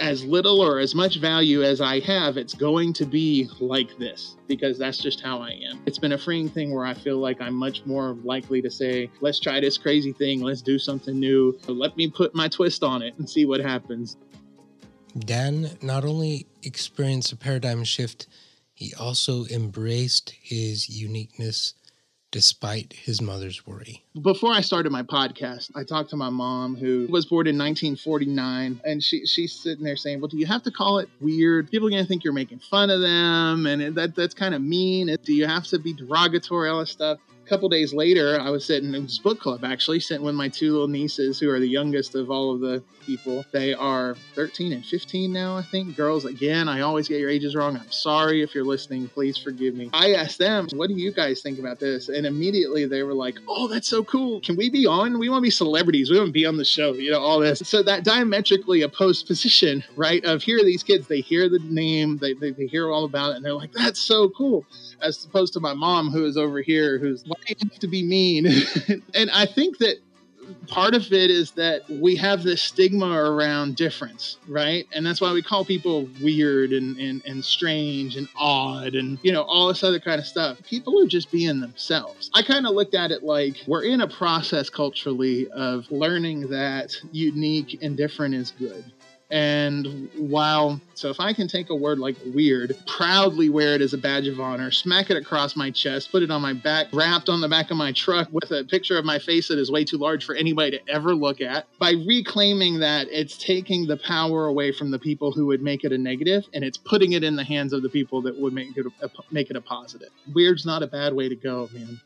as 0.00 0.24
little 0.24 0.60
or 0.60 0.78
as 0.78 0.94
much 0.94 1.18
value 1.18 1.62
as 1.62 1.80
I 1.80 2.00
have, 2.00 2.36
it's 2.36 2.54
going 2.54 2.92
to 2.94 3.04
be 3.04 3.48
like 3.60 3.96
this 3.98 4.36
because 4.46 4.78
that's 4.78 4.98
just 4.98 5.20
how 5.20 5.40
I 5.40 5.50
am. 5.68 5.82
It's 5.86 5.98
been 5.98 6.12
a 6.12 6.18
freeing 6.18 6.48
thing 6.48 6.74
where 6.74 6.84
I 6.84 6.94
feel 6.94 7.18
like 7.18 7.40
I'm 7.40 7.54
much 7.54 7.84
more 7.84 8.16
likely 8.22 8.62
to 8.62 8.70
say, 8.70 9.10
let's 9.20 9.40
try 9.40 9.60
this 9.60 9.76
crazy 9.78 10.12
thing, 10.12 10.40
let's 10.40 10.62
do 10.62 10.78
something 10.78 11.18
new, 11.18 11.58
let 11.66 11.96
me 11.96 12.08
put 12.08 12.34
my 12.34 12.48
twist 12.48 12.82
on 12.82 13.02
it 13.02 13.14
and 13.18 13.28
see 13.28 13.44
what 13.44 13.60
happens. 13.60 14.16
Dan 15.18 15.70
not 15.82 16.04
only 16.04 16.46
experienced 16.62 17.32
a 17.32 17.36
paradigm 17.36 17.84
shift 17.84 18.28
he 18.82 18.92
also 18.94 19.46
embraced 19.46 20.30
his 20.42 20.88
uniqueness 20.88 21.74
despite 22.32 22.94
his 22.94 23.20
mother's 23.20 23.66
worry. 23.66 24.02
Before 24.20 24.52
I 24.52 24.62
started 24.62 24.90
my 24.90 25.02
podcast, 25.02 25.70
I 25.76 25.84
talked 25.84 26.10
to 26.10 26.16
my 26.16 26.30
mom 26.30 26.74
who 26.74 27.06
was 27.10 27.26
born 27.26 27.46
in 27.46 27.58
1949 27.58 28.80
and 28.84 29.04
she 29.04 29.26
she's 29.26 29.52
sitting 29.52 29.84
there 29.84 29.96
saying, 29.96 30.20
"Well, 30.20 30.28
do 30.28 30.38
you 30.38 30.46
have 30.46 30.62
to 30.64 30.70
call 30.70 30.98
it 30.98 31.08
weird? 31.20 31.70
People 31.70 31.86
are 31.88 31.90
going 31.90 32.02
to 32.02 32.08
think 32.08 32.24
you're 32.24 32.32
making 32.32 32.58
fun 32.58 32.90
of 32.90 33.00
them 33.00 33.66
and 33.66 33.94
that 33.94 34.16
that's 34.16 34.34
kind 34.34 34.54
of 34.54 34.62
mean. 34.62 35.14
Do 35.22 35.34
you 35.34 35.46
have 35.46 35.66
to 35.68 35.78
be 35.78 35.92
derogatory 35.92 36.68
all 36.70 36.80
this 36.80 36.90
stuff?" 36.90 37.18
Couple 37.52 37.68
days 37.68 37.92
later, 37.92 38.40
I 38.40 38.48
was 38.48 38.64
sitting 38.64 38.94
in 38.94 39.02
this 39.02 39.18
book 39.18 39.38
club 39.38 39.62
actually, 39.62 40.00
sitting 40.00 40.24
with 40.24 40.34
my 40.34 40.48
two 40.48 40.72
little 40.72 40.88
nieces, 40.88 41.38
who 41.38 41.50
are 41.50 41.60
the 41.60 41.68
youngest 41.68 42.14
of 42.14 42.30
all 42.30 42.54
of 42.54 42.60
the 42.60 42.82
people. 43.04 43.44
They 43.52 43.74
are 43.74 44.16
13 44.34 44.72
and 44.72 44.82
15 44.82 45.30
now, 45.30 45.58
I 45.58 45.62
think. 45.62 45.94
Girls, 45.94 46.24
again, 46.24 46.66
I 46.66 46.80
always 46.80 47.08
get 47.08 47.20
your 47.20 47.28
ages 47.28 47.54
wrong. 47.54 47.76
I'm 47.76 47.92
sorry 47.92 48.42
if 48.42 48.54
you're 48.54 48.64
listening. 48.64 49.06
Please 49.08 49.36
forgive 49.36 49.74
me. 49.74 49.90
I 49.92 50.14
asked 50.14 50.38
them, 50.38 50.66
What 50.72 50.88
do 50.88 50.94
you 50.94 51.12
guys 51.12 51.42
think 51.42 51.58
about 51.58 51.78
this? 51.78 52.08
And 52.08 52.24
immediately 52.24 52.86
they 52.86 53.02
were 53.02 53.12
like, 53.12 53.36
Oh, 53.46 53.68
that's 53.68 53.88
so 53.88 54.02
cool. 54.02 54.40
Can 54.40 54.56
we 54.56 54.70
be 54.70 54.86
on? 54.86 55.18
We 55.18 55.28
want 55.28 55.42
to 55.42 55.46
be 55.46 55.50
celebrities. 55.50 56.10
We 56.10 56.16
want 56.16 56.28
to 56.28 56.32
be 56.32 56.46
on 56.46 56.56
the 56.56 56.64
show, 56.64 56.94
you 56.94 57.10
know, 57.10 57.20
all 57.20 57.38
this. 57.38 57.60
So 57.66 57.82
that 57.82 58.02
diametrically 58.02 58.80
opposed 58.80 59.26
position, 59.26 59.84
right? 59.94 60.24
Of 60.24 60.42
here 60.42 60.58
these 60.64 60.82
kids, 60.82 61.06
they 61.06 61.20
hear 61.20 61.50
the 61.50 61.58
name, 61.58 62.16
they, 62.16 62.32
they, 62.32 62.52
they 62.52 62.66
hear 62.66 62.90
all 62.90 63.04
about 63.04 63.32
it, 63.32 63.36
and 63.36 63.44
they're 63.44 63.52
like, 63.52 63.72
That's 63.72 64.00
so 64.00 64.30
cool 64.30 64.64
as 65.02 65.24
opposed 65.24 65.52
to 65.52 65.60
my 65.60 65.74
mom 65.74 66.10
who 66.10 66.24
is 66.24 66.36
over 66.36 66.62
here 66.62 66.98
who's 66.98 67.26
you 67.48 67.56
have 67.60 67.78
to 67.78 67.88
be 67.88 68.02
mean 68.02 68.46
and 69.14 69.30
i 69.30 69.46
think 69.46 69.78
that 69.78 69.96
part 70.68 70.94
of 70.94 71.12
it 71.12 71.30
is 71.30 71.52
that 71.52 71.88
we 71.88 72.16
have 72.16 72.42
this 72.42 72.62
stigma 72.62 73.12
around 73.12 73.76
difference, 73.76 74.38
right? 74.48 74.86
And 74.94 75.04
that's 75.04 75.20
why 75.20 75.32
we 75.32 75.42
call 75.42 75.64
people 75.64 76.08
weird 76.20 76.72
and, 76.72 76.96
and, 76.98 77.22
and 77.26 77.44
strange 77.44 78.16
and 78.16 78.28
odd 78.36 78.94
and, 78.94 79.18
you 79.22 79.32
know, 79.32 79.42
all 79.42 79.68
this 79.68 79.82
other 79.84 80.00
kind 80.00 80.20
of 80.20 80.26
stuff. 80.26 80.58
People 80.64 81.00
are 81.02 81.06
just 81.06 81.30
being 81.30 81.60
themselves. 81.60 82.30
I 82.34 82.42
kind 82.42 82.66
of 82.66 82.74
looked 82.74 82.94
at 82.94 83.10
it 83.10 83.22
like 83.22 83.56
we're 83.66 83.84
in 83.84 84.00
a 84.00 84.08
process 84.08 84.68
culturally 84.70 85.48
of 85.50 85.90
learning 85.90 86.48
that 86.48 86.96
unique 87.12 87.78
and 87.82 87.96
different 87.96 88.34
is 88.34 88.52
good. 88.52 88.84
And 89.32 90.10
while, 90.14 90.78
so 90.92 91.08
if 91.08 91.18
I 91.18 91.32
can 91.32 91.48
take 91.48 91.70
a 91.70 91.74
word 91.74 91.98
like 91.98 92.16
weird, 92.34 92.76
proudly 92.86 93.48
wear 93.48 93.74
it 93.74 93.80
as 93.80 93.94
a 93.94 93.98
badge 93.98 94.26
of 94.26 94.38
honor, 94.38 94.70
smack 94.70 95.08
it 95.08 95.16
across 95.16 95.56
my 95.56 95.70
chest, 95.70 96.12
put 96.12 96.22
it 96.22 96.30
on 96.30 96.42
my 96.42 96.52
back, 96.52 96.88
wrapped 96.92 97.30
on 97.30 97.40
the 97.40 97.48
back 97.48 97.70
of 97.70 97.78
my 97.78 97.92
truck 97.92 98.28
with 98.30 98.50
a 98.50 98.62
picture 98.64 98.98
of 98.98 99.06
my 99.06 99.18
face 99.18 99.48
that 99.48 99.58
is 99.58 99.70
way 99.70 99.86
too 99.86 99.96
large 99.96 100.26
for 100.26 100.34
anybody 100.34 100.72
to 100.72 100.86
ever 100.86 101.14
look 101.14 101.40
at, 101.40 101.66
by 101.78 101.92
reclaiming 102.06 102.80
that, 102.80 103.08
it's 103.10 103.38
taking 103.38 103.86
the 103.86 103.96
power 103.96 104.44
away 104.44 104.70
from 104.70 104.90
the 104.90 104.98
people 104.98 105.32
who 105.32 105.46
would 105.46 105.62
make 105.62 105.82
it 105.82 105.92
a 105.92 105.98
negative 105.98 106.44
and 106.52 106.62
it's 106.62 106.76
putting 106.76 107.12
it 107.12 107.24
in 107.24 107.34
the 107.34 107.44
hands 107.44 107.72
of 107.72 107.82
the 107.82 107.88
people 107.88 108.20
that 108.20 108.38
would 108.38 108.52
make 108.52 108.76
it 108.76 108.84
a, 108.84 109.08
make 109.30 109.48
it 109.48 109.56
a 109.56 109.62
positive. 109.62 110.10
Weird's 110.34 110.66
not 110.66 110.82
a 110.82 110.86
bad 110.86 111.14
way 111.14 111.30
to 111.30 111.36
go, 111.36 111.70
man. 111.72 111.98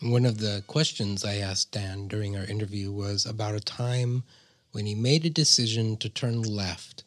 One 0.00 0.24
of 0.24 0.38
the 0.38 0.64
questions 0.66 1.22
I 1.22 1.34
asked 1.34 1.72
Dan 1.72 2.08
during 2.08 2.34
our 2.34 2.44
interview 2.44 2.90
was 2.90 3.26
about 3.26 3.54
a 3.54 3.60
time 3.60 4.24
when 4.76 4.84
he 4.84 4.94
made 4.94 5.24
a 5.24 5.30
decision 5.30 5.96
to 5.96 6.06
turn 6.06 6.42
left 6.42 7.02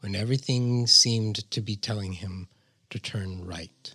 when 0.00 0.14
everything 0.14 0.86
seemed 0.86 1.50
to 1.50 1.62
be 1.62 1.74
telling 1.74 2.12
him 2.12 2.46
to 2.90 2.98
turn 2.98 3.42
right. 3.46 3.94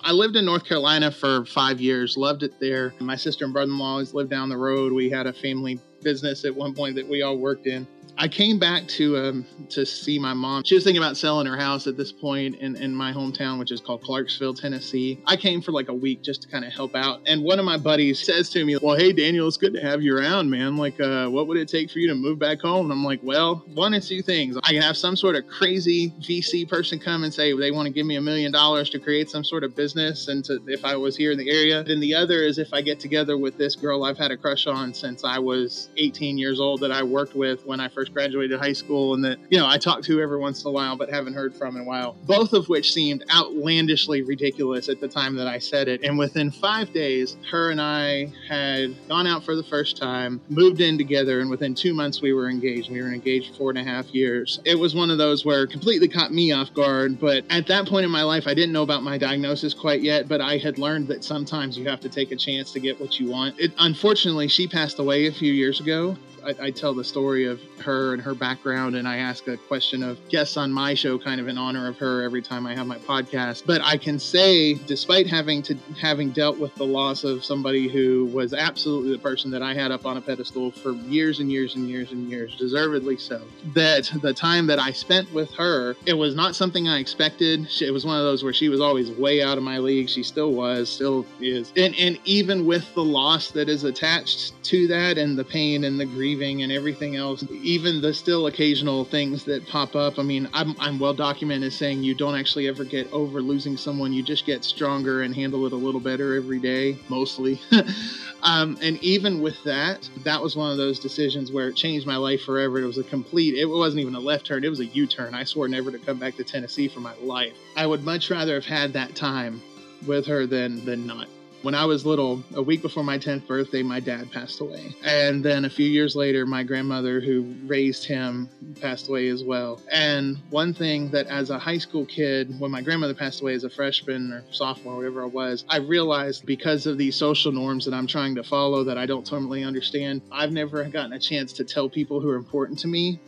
I 0.00 0.12
lived 0.12 0.34
in 0.36 0.46
North 0.46 0.64
Carolina 0.64 1.10
for 1.10 1.44
five 1.44 1.82
years, 1.82 2.16
loved 2.16 2.42
it 2.42 2.58
there. 2.58 2.94
My 3.00 3.16
sister 3.16 3.44
and 3.44 3.52
brother 3.52 3.70
in 3.70 3.78
law 3.78 3.90
always 3.90 4.14
lived 4.14 4.30
down 4.30 4.48
the 4.48 4.56
road. 4.56 4.94
We 4.94 5.10
had 5.10 5.26
a 5.26 5.32
family 5.34 5.78
business 6.00 6.46
at 6.46 6.56
one 6.56 6.72
point 6.72 6.96
that 6.96 7.06
we 7.06 7.20
all 7.20 7.36
worked 7.36 7.66
in. 7.66 7.86
I 8.16 8.28
came 8.28 8.58
back 8.58 8.86
to 8.88 9.16
um, 9.18 9.46
to 9.70 9.84
see 9.84 10.18
my 10.18 10.34
mom. 10.34 10.64
She 10.64 10.74
was 10.74 10.84
thinking 10.84 11.02
about 11.02 11.16
selling 11.16 11.46
her 11.46 11.56
house 11.56 11.86
at 11.86 11.96
this 11.96 12.12
point 12.12 12.56
in, 12.56 12.76
in 12.76 12.94
my 12.94 13.12
hometown, 13.12 13.58
which 13.58 13.72
is 13.72 13.80
called 13.80 14.02
Clarksville, 14.02 14.54
Tennessee. 14.54 15.22
I 15.26 15.36
came 15.36 15.60
for 15.60 15.72
like 15.72 15.88
a 15.88 15.94
week 15.94 16.22
just 16.22 16.42
to 16.42 16.48
kind 16.48 16.64
of 16.64 16.72
help 16.72 16.94
out. 16.94 17.20
And 17.26 17.42
one 17.42 17.58
of 17.58 17.64
my 17.64 17.76
buddies 17.76 18.24
says 18.24 18.50
to 18.50 18.64
me, 18.64 18.76
Well, 18.80 18.96
hey, 18.96 19.12
Daniel, 19.12 19.48
it's 19.48 19.56
good 19.56 19.74
to 19.74 19.80
have 19.80 20.02
you 20.02 20.16
around, 20.16 20.50
man. 20.50 20.76
Like, 20.76 21.00
uh, 21.00 21.28
what 21.28 21.46
would 21.48 21.56
it 21.56 21.68
take 21.68 21.90
for 21.90 21.98
you 21.98 22.08
to 22.08 22.14
move 22.14 22.38
back 22.38 22.60
home? 22.60 22.86
And 22.86 22.92
I'm 22.92 23.04
like, 23.04 23.20
Well, 23.22 23.64
one 23.74 23.94
of 23.94 24.04
two 24.04 24.22
things. 24.22 24.56
I 24.62 24.72
can 24.72 24.82
have 24.82 24.96
some 24.96 25.16
sort 25.16 25.36
of 25.36 25.46
crazy 25.46 26.12
VC 26.20 26.68
person 26.68 26.98
come 26.98 27.24
and 27.24 27.32
say 27.32 27.56
they 27.56 27.70
want 27.70 27.86
to 27.86 27.92
give 27.92 28.06
me 28.06 28.16
a 28.16 28.20
million 28.20 28.52
dollars 28.52 28.90
to 28.90 28.98
create 28.98 29.30
some 29.30 29.44
sort 29.44 29.64
of 29.64 29.74
business. 29.74 30.28
And 30.28 30.44
to, 30.44 30.60
if 30.66 30.84
I 30.84 30.96
was 30.96 31.16
here 31.16 31.32
in 31.32 31.38
the 31.38 31.50
area, 31.50 31.82
then 31.82 32.00
the 32.00 32.14
other 32.14 32.42
is 32.42 32.58
if 32.58 32.72
I 32.72 32.80
get 32.80 33.00
together 33.00 33.36
with 33.36 33.56
this 33.58 33.74
girl 33.74 34.04
I've 34.04 34.18
had 34.18 34.30
a 34.30 34.36
crush 34.36 34.66
on 34.66 34.94
since 34.94 35.24
I 35.24 35.38
was 35.38 35.88
18 35.96 36.38
years 36.38 36.60
old 36.60 36.80
that 36.80 36.92
I 36.92 37.02
worked 37.02 37.34
with 37.34 37.64
when 37.66 37.80
I 37.80 37.88
first 37.94 38.12
graduated 38.12 38.58
high 38.58 38.72
school 38.72 39.14
and 39.14 39.24
that, 39.24 39.38
you 39.50 39.58
know, 39.58 39.66
I 39.66 39.78
talk 39.78 40.02
to 40.02 40.20
every 40.20 40.38
once 40.38 40.62
in 40.62 40.68
a 40.68 40.72
while 40.72 40.96
but 40.96 41.08
haven't 41.10 41.34
heard 41.34 41.54
from 41.54 41.76
in 41.76 41.82
a 41.82 41.84
while. 41.84 42.16
Both 42.24 42.52
of 42.52 42.68
which 42.68 42.92
seemed 42.92 43.24
outlandishly 43.34 44.22
ridiculous 44.22 44.88
at 44.88 45.00
the 45.00 45.08
time 45.08 45.36
that 45.36 45.46
I 45.46 45.58
said 45.58 45.88
it. 45.88 46.02
And 46.02 46.18
within 46.18 46.50
five 46.50 46.92
days, 46.92 47.36
her 47.50 47.70
and 47.70 47.80
I 47.80 48.32
had 48.48 48.94
gone 49.08 49.26
out 49.26 49.44
for 49.44 49.56
the 49.56 49.62
first 49.62 49.96
time, 49.96 50.40
moved 50.48 50.80
in 50.80 50.98
together, 50.98 51.40
and 51.40 51.50
within 51.50 51.74
two 51.74 51.94
months 51.94 52.20
we 52.20 52.32
were 52.32 52.48
engaged. 52.48 52.90
We 52.90 53.00
were 53.02 53.12
engaged 53.12 53.56
four 53.56 53.70
and 53.70 53.78
a 53.78 53.84
half 53.84 54.06
years. 54.14 54.60
It 54.64 54.78
was 54.78 54.94
one 54.94 55.10
of 55.10 55.18
those 55.18 55.44
where 55.44 55.66
completely 55.66 56.08
caught 56.08 56.32
me 56.32 56.52
off 56.52 56.72
guard. 56.74 57.20
But 57.20 57.44
at 57.50 57.66
that 57.68 57.86
point 57.86 58.04
in 58.04 58.10
my 58.10 58.22
life, 58.22 58.46
I 58.46 58.54
didn't 58.54 58.72
know 58.72 58.82
about 58.82 59.02
my 59.02 59.18
diagnosis 59.18 59.74
quite 59.74 60.02
yet, 60.02 60.28
but 60.28 60.40
I 60.40 60.58
had 60.58 60.78
learned 60.78 61.08
that 61.08 61.24
sometimes 61.24 61.78
you 61.78 61.88
have 61.88 62.00
to 62.00 62.08
take 62.08 62.32
a 62.32 62.36
chance 62.36 62.72
to 62.72 62.80
get 62.80 63.00
what 63.00 63.18
you 63.20 63.28
want. 63.28 63.58
It, 63.58 63.72
unfortunately, 63.78 64.48
she 64.48 64.66
passed 64.66 64.98
away 64.98 65.26
a 65.26 65.32
few 65.32 65.52
years 65.52 65.80
ago. 65.80 66.16
I, 66.44 66.66
I, 66.66 66.70
tell 66.70 66.92
the 66.92 67.04
story 67.04 67.46
of 67.46 67.60
her 67.80 68.12
and 68.12 68.22
her 68.22 68.34
background, 68.34 68.96
and 68.96 69.08
I 69.08 69.16
ask 69.16 69.46
a 69.48 69.56
question 69.56 70.02
of 70.02 70.18
guests 70.28 70.56
on 70.56 70.72
my 70.72 70.94
show, 70.94 71.18
kind 71.18 71.40
of 71.40 71.48
in 71.48 71.56
honor 71.56 71.88
of 71.88 71.96
her, 71.98 72.22
every 72.22 72.42
time 72.42 72.66
I 72.66 72.74
have 72.74 72.86
my 72.86 72.98
podcast. 72.98 73.64
But 73.64 73.80
I 73.82 73.96
can 73.96 74.18
say, 74.18 74.74
despite 74.74 75.26
having 75.26 75.62
to 75.62 75.76
having 76.00 76.30
dealt 76.30 76.58
with 76.58 76.74
the 76.74 76.84
loss 76.84 77.24
of 77.24 77.44
somebody 77.44 77.88
who 77.88 78.26
was 78.26 78.52
absolutely 78.52 79.12
the 79.12 79.18
person 79.18 79.50
that 79.52 79.62
I 79.62 79.74
had 79.74 79.90
up 79.90 80.04
on 80.04 80.16
a 80.16 80.20
pedestal 80.20 80.70
for 80.70 80.92
years 80.92 81.40
and 81.40 81.50
years 81.50 81.76
and 81.76 81.88
years 81.88 82.12
and 82.12 82.28
years, 82.28 82.56
deservedly 82.56 83.16
so, 83.16 83.40
that 83.74 84.10
the 84.20 84.34
time 84.34 84.66
that 84.66 84.78
I 84.78 84.92
spent 84.92 85.32
with 85.32 85.50
her, 85.54 85.96
it 86.04 86.14
was 86.14 86.34
not 86.34 86.54
something 86.54 86.88
I 86.88 86.98
expected. 86.98 87.66
It 87.80 87.92
was 87.92 88.04
one 88.04 88.18
of 88.18 88.24
those 88.24 88.44
where 88.44 88.52
she 88.52 88.68
was 88.68 88.80
always 88.80 89.10
way 89.10 89.42
out 89.42 89.56
of 89.56 89.64
my 89.64 89.78
league. 89.78 90.08
She 90.08 90.22
still 90.22 90.52
was, 90.52 90.90
still 90.90 91.24
is, 91.40 91.72
and 91.76 91.94
and 91.94 92.18
even 92.24 92.66
with 92.66 92.92
the 92.94 93.04
loss 93.04 93.50
that 93.52 93.68
is 93.68 93.84
attached 93.84 94.62
to 94.64 94.86
that, 94.88 95.16
and 95.16 95.38
the 95.38 95.44
pain 95.44 95.84
and 95.84 95.98
the 95.98 96.04
grief 96.04 96.33
and 96.42 96.72
everything 96.72 97.16
else, 97.16 97.44
even 97.62 98.00
the 98.00 98.12
still 98.12 98.46
occasional 98.46 99.04
things 99.04 99.44
that 99.44 99.66
pop 99.68 99.94
up. 99.94 100.18
I 100.18 100.22
mean, 100.22 100.48
I'm, 100.52 100.74
I'm 100.80 100.98
well 100.98 101.14
documented 101.14 101.72
saying 101.72 102.02
you 102.02 102.14
don't 102.14 102.34
actually 102.34 102.66
ever 102.66 102.84
get 102.84 103.10
over 103.12 103.40
losing 103.40 103.76
someone. 103.76 104.12
You 104.12 104.22
just 104.22 104.44
get 104.44 104.64
stronger 104.64 105.22
and 105.22 105.34
handle 105.34 105.64
it 105.66 105.72
a 105.72 105.76
little 105.76 106.00
better 106.00 106.34
every 106.34 106.58
day, 106.58 106.98
mostly. 107.08 107.60
um, 108.42 108.76
and 108.82 109.02
even 109.02 109.40
with 109.40 109.62
that, 109.64 110.08
that 110.24 110.42
was 110.42 110.56
one 110.56 110.72
of 110.72 110.76
those 110.76 110.98
decisions 110.98 111.52
where 111.52 111.68
it 111.68 111.76
changed 111.76 112.06
my 112.06 112.16
life 112.16 112.42
forever. 112.42 112.80
It 112.80 112.86
was 112.86 112.98
a 112.98 113.04
complete, 113.04 113.54
it 113.54 113.66
wasn't 113.66 114.00
even 114.00 114.14
a 114.14 114.20
left 114.20 114.46
turn, 114.46 114.64
it 114.64 114.68
was 114.68 114.80
a 114.80 114.86
U 114.86 115.06
turn. 115.06 115.34
I 115.34 115.44
swore 115.44 115.68
never 115.68 115.90
to 115.90 115.98
come 115.98 116.18
back 116.18 116.36
to 116.36 116.44
Tennessee 116.44 116.88
for 116.88 117.00
my 117.00 117.14
life. 117.22 117.54
I 117.76 117.86
would 117.86 118.04
much 118.04 118.30
rather 118.30 118.54
have 118.54 118.66
had 118.66 118.92
that 118.94 119.14
time 119.14 119.62
with 120.06 120.26
her 120.26 120.46
than 120.46 120.84
than 120.84 121.06
not. 121.06 121.28
When 121.64 121.74
I 121.74 121.86
was 121.86 122.04
little, 122.04 122.44
a 122.54 122.60
week 122.60 122.82
before 122.82 123.02
my 123.04 123.16
10th 123.16 123.46
birthday, 123.46 123.82
my 123.82 123.98
dad 123.98 124.30
passed 124.30 124.60
away. 124.60 124.94
And 125.02 125.42
then 125.42 125.64
a 125.64 125.70
few 125.70 125.86
years 125.86 126.14
later, 126.14 126.44
my 126.44 126.62
grandmother, 126.62 127.22
who 127.22 127.54
raised 127.64 128.04
him, 128.04 128.50
passed 128.82 129.08
away 129.08 129.28
as 129.28 129.42
well. 129.42 129.80
And 129.90 130.36
one 130.50 130.74
thing 130.74 131.10
that 131.12 131.26
as 131.28 131.48
a 131.48 131.58
high 131.58 131.78
school 131.78 132.04
kid, 132.04 132.60
when 132.60 132.70
my 132.70 132.82
grandmother 132.82 133.14
passed 133.14 133.40
away 133.40 133.54
as 133.54 133.64
a 133.64 133.70
freshman 133.70 134.30
or 134.30 134.44
sophomore, 134.50 134.96
whatever 134.96 135.22
I 135.22 135.26
was, 135.28 135.64
I 135.70 135.78
realized 135.78 136.44
because 136.44 136.84
of 136.84 136.98
these 136.98 137.16
social 137.16 137.50
norms 137.50 137.86
that 137.86 137.94
I'm 137.94 138.06
trying 138.06 138.34
to 138.34 138.44
follow 138.44 138.84
that 138.84 138.98
I 138.98 139.06
don't 139.06 139.26
totally 139.26 139.64
understand, 139.64 140.20
I've 140.30 140.52
never 140.52 140.84
gotten 140.84 141.14
a 141.14 141.18
chance 141.18 141.54
to 141.54 141.64
tell 141.64 141.88
people 141.88 142.20
who 142.20 142.28
are 142.28 142.36
important 142.36 142.78
to 142.80 142.88
me 142.88 143.18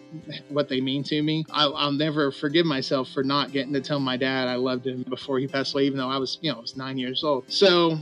what 0.50 0.68
they 0.68 0.82
mean 0.82 1.02
to 1.04 1.22
me. 1.22 1.46
I'll, 1.50 1.74
I'll, 1.74 1.92
never 1.92 2.30
forgive 2.30 2.66
myself 2.66 3.08
for 3.12 3.24
not 3.24 3.52
getting 3.52 3.72
to 3.72 3.80
tell 3.80 3.98
my 3.98 4.18
dad 4.18 4.46
I 4.46 4.56
loved 4.56 4.86
him 4.86 5.06
before 5.08 5.38
he 5.38 5.48
passed 5.48 5.72
away, 5.72 5.84
even 5.84 5.96
though 5.96 6.10
I 6.10 6.18
was, 6.18 6.38
you 6.42 6.50
know, 6.50 6.58
I 6.58 6.60
was 6.60 6.76
nine 6.76 6.98
years 6.98 7.24
old. 7.24 7.50
So 7.50 7.98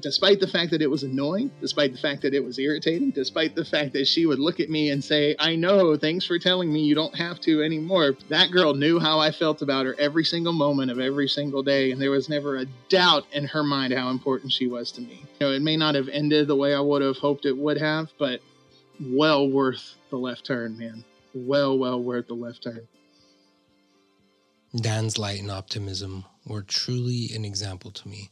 despite 0.00 0.40
the 0.40 0.46
fact 0.46 0.70
that 0.70 0.82
it 0.82 0.90
was 0.90 1.02
annoying, 1.02 1.50
despite 1.60 1.92
the 1.92 1.98
fact 1.98 2.22
that 2.22 2.34
it 2.34 2.44
was 2.44 2.58
irritating, 2.58 3.10
despite 3.10 3.54
the 3.54 3.64
fact 3.64 3.92
that 3.92 4.06
she 4.06 4.26
would 4.26 4.38
look 4.38 4.60
at 4.60 4.70
me 4.70 4.90
and 4.90 5.02
say, 5.02 5.36
I 5.38 5.56
know, 5.56 5.96
thanks 5.96 6.24
for 6.24 6.38
telling 6.38 6.72
me 6.72 6.80
you 6.80 6.94
don't 6.94 7.14
have 7.14 7.40
to 7.40 7.62
anymore. 7.62 8.16
That 8.28 8.50
girl 8.50 8.74
knew 8.74 8.98
how 8.98 9.18
I 9.18 9.30
felt 9.30 9.62
about 9.62 9.86
her 9.86 9.94
every 9.98 10.24
single 10.24 10.52
moment 10.52 10.90
of 10.90 10.98
every 10.98 11.28
single 11.28 11.62
day, 11.62 11.90
and 11.90 12.00
there 12.00 12.10
was 12.10 12.28
never 12.28 12.56
a 12.56 12.66
doubt 12.88 13.26
in 13.32 13.46
her 13.46 13.62
mind 13.62 13.92
how 13.92 14.10
important 14.10 14.52
she 14.52 14.66
was 14.66 14.92
to 14.92 15.00
me. 15.00 15.24
You 15.40 15.46
know, 15.46 15.52
it 15.52 15.62
may 15.62 15.76
not 15.76 15.94
have 15.94 16.08
ended 16.08 16.48
the 16.48 16.56
way 16.56 16.74
I 16.74 16.80
would 16.80 17.02
have 17.02 17.18
hoped 17.18 17.46
it 17.46 17.56
would 17.56 17.78
have, 17.78 18.10
but 18.18 18.40
well 19.00 19.48
worth 19.48 19.94
the 20.10 20.16
left 20.16 20.44
turn, 20.46 20.78
man. 20.78 21.04
Well, 21.34 21.78
well 21.78 22.00
worth 22.02 22.28
the 22.28 22.34
left 22.34 22.62
turn. 22.62 22.86
Dan's 24.74 25.18
light 25.18 25.40
and 25.40 25.50
optimism 25.50 26.24
were 26.46 26.62
truly 26.62 27.30
an 27.34 27.44
example 27.44 27.90
to 27.90 28.08
me. 28.08 28.30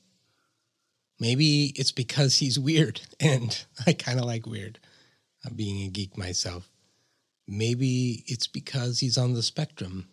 Maybe 1.20 1.74
it's 1.76 1.92
because 1.92 2.38
he's 2.38 2.58
weird 2.58 3.02
and 3.20 3.62
I 3.86 3.92
kind 3.92 4.18
of 4.18 4.24
like 4.24 4.46
weird, 4.46 4.80
I'm 5.44 5.54
being 5.54 5.86
a 5.86 5.90
geek 5.90 6.16
myself. 6.16 6.68
Maybe 7.46 8.24
it's 8.26 8.46
because 8.46 9.00
he's 9.00 9.18
on 9.18 9.34
the 9.34 9.42
spectrum 9.42 10.08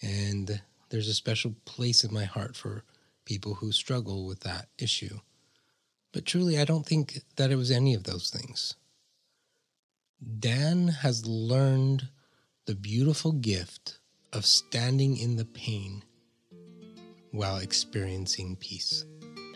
and 0.00 0.62
there's 0.90 1.08
a 1.08 1.14
special 1.14 1.54
place 1.64 2.04
in 2.04 2.14
my 2.14 2.24
heart 2.24 2.56
for 2.56 2.84
people 3.24 3.54
who 3.54 3.72
struggle 3.72 4.26
with 4.26 4.40
that 4.40 4.68
issue. 4.78 5.18
But 6.12 6.24
truly, 6.24 6.58
I 6.58 6.64
don't 6.64 6.86
think 6.86 7.20
that 7.36 7.50
it 7.50 7.56
was 7.56 7.70
any 7.70 7.94
of 7.94 8.04
those 8.04 8.30
things. 8.30 8.74
Dan 10.38 10.88
has 10.88 11.26
learned 11.26 12.08
the 12.66 12.74
beautiful 12.74 13.32
gift 13.32 13.98
of 14.32 14.46
standing 14.46 15.16
in 15.16 15.36
the 15.36 15.44
pain 15.44 16.02
while 17.30 17.58
experiencing 17.58 18.56
peace 18.56 19.04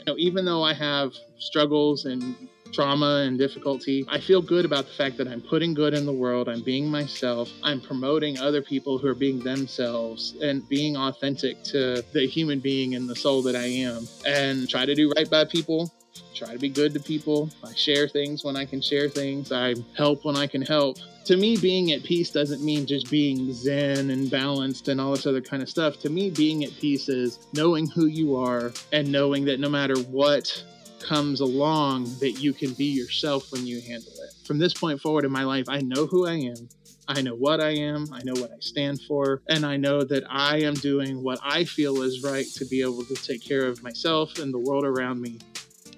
You 0.04 0.14
know, 0.14 0.18
even 0.18 0.44
though 0.44 0.64
I 0.64 0.74
have 0.74 1.12
struggles 1.38 2.06
and 2.06 2.34
trauma 2.72 3.22
and 3.24 3.38
difficulty, 3.38 4.04
I 4.08 4.18
feel 4.18 4.42
good 4.42 4.64
about 4.64 4.86
the 4.86 4.92
fact 4.94 5.16
that 5.18 5.28
I'm 5.28 5.40
putting 5.40 5.74
good 5.74 5.94
in 5.94 6.06
the 6.06 6.12
world. 6.12 6.48
I'm 6.48 6.62
being 6.62 6.88
myself. 6.88 7.48
I'm 7.62 7.80
promoting 7.80 8.36
other 8.40 8.62
people 8.62 8.98
who 8.98 9.06
are 9.06 9.14
being 9.14 9.38
themselves 9.38 10.34
and 10.42 10.68
being 10.68 10.96
authentic 10.96 11.62
to 11.64 12.02
the 12.12 12.26
human 12.26 12.58
being 12.58 12.96
and 12.96 13.08
the 13.08 13.14
soul 13.14 13.42
that 13.42 13.54
I 13.54 13.66
am. 13.66 14.08
And 14.26 14.68
try 14.68 14.86
to 14.86 14.94
do 14.96 15.12
right 15.16 15.30
by 15.30 15.44
people. 15.44 15.92
Try 16.34 16.52
to 16.52 16.58
be 16.58 16.68
good 16.68 16.94
to 16.94 17.00
people. 17.00 17.50
I 17.64 17.72
share 17.74 18.08
things 18.08 18.44
when 18.44 18.56
I 18.56 18.64
can 18.64 18.80
share 18.80 19.08
things. 19.08 19.52
I 19.52 19.74
help 19.96 20.24
when 20.24 20.36
I 20.36 20.46
can 20.46 20.62
help 20.62 20.98
to 21.26 21.36
me, 21.36 21.56
being 21.56 21.92
at 21.92 22.02
peace 22.02 22.30
doesn't 22.30 22.64
mean 22.64 22.84
just 22.84 23.08
being 23.08 23.52
zen 23.52 24.10
and 24.10 24.28
balanced 24.28 24.88
and 24.88 25.00
all 25.00 25.12
this 25.12 25.26
other 25.26 25.40
kind 25.40 25.62
of 25.62 25.68
stuff. 25.68 26.00
To 26.00 26.10
me, 26.10 26.30
being 26.30 26.64
at 26.64 26.72
peace 26.72 27.08
is 27.08 27.38
knowing 27.52 27.86
who 27.86 28.06
you 28.06 28.34
are 28.36 28.72
and 28.92 29.10
knowing 29.12 29.44
that 29.44 29.60
no 29.60 29.68
matter 29.68 29.96
what 30.00 30.64
comes 30.98 31.40
along, 31.40 32.04
that 32.18 32.32
you 32.40 32.52
can 32.52 32.72
be 32.72 32.86
yourself 32.86 33.52
when 33.52 33.66
you 33.66 33.80
handle 33.80 34.12
it. 34.12 34.46
From 34.46 34.58
this 34.58 34.74
point 34.74 35.00
forward 35.00 35.24
in 35.24 35.30
my 35.30 35.44
life, 35.44 35.68
I 35.68 35.80
know 35.80 36.06
who 36.06 36.26
I 36.26 36.34
am. 36.34 36.68
I 37.08 37.20
know 37.20 37.34
what 37.34 37.60
I 37.60 37.70
am, 37.70 38.06
I 38.12 38.20
know 38.24 38.40
what 38.40 38.52
I 38.52 38.60
stand 38.60 39.00
for, 39.02 39.42
and 39.48 39.66
I 39.66 39.76
know 39.76 40.04
that 40.04 40.22
I 40.30 40.58
am 40.58 40.74
doing 40.74 41.22
what 41.22 41.40
I 41.42 41.64
feel 41.64 42.00
is 42.02 42.22
right 42.22 42.46
to 42.54 42.64
be 42.64 42.80
able 42.80 43.04
to 43.04 43.14
take 43.14 43.44
care 43.44 43.66
of 43.66 43.82
myself 43.82 44.38
and 44.38 44.54
the 44.54 44.58
world 44.58 44.84
around 44.84 45.20
me 45.20 45.38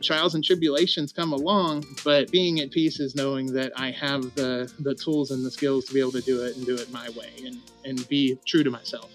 trials 0.04 0.34
and 0.34 0.44
tribulations 0.44 1.12
come 1.12 1.32
along, 1.32 1.84
but 2.04 2.30
being 2.30 2.60
at 2.60 2.70
peace 2.70 3.00
is 3.00 3.14
knowing 3.14 3.46
that 3.54 3.72
I 3.76 3.90
have 3.92 4.34
the 4.34 4.72
the 4.80 4.94
tools 4.94 5.30
and 5.30 5.44
the 5.44 5.50
skills 5.50 5.86
to 5.86 5.94
be 5.94 6.00
able 6.00 6.12
to 6.12 6.20
do 6.20 6.44
it 6.44 6.56
and 6.56 6.66
do 6.66 6.76
it 6.76 6.92
my 6.92 7.08
way 7.10 7.32
and 7.44 7.60
and 7.84 8.08
be 8.08 8.38
true 8.46 8.62
to 8.62 8.70
myself. 8.70 9.10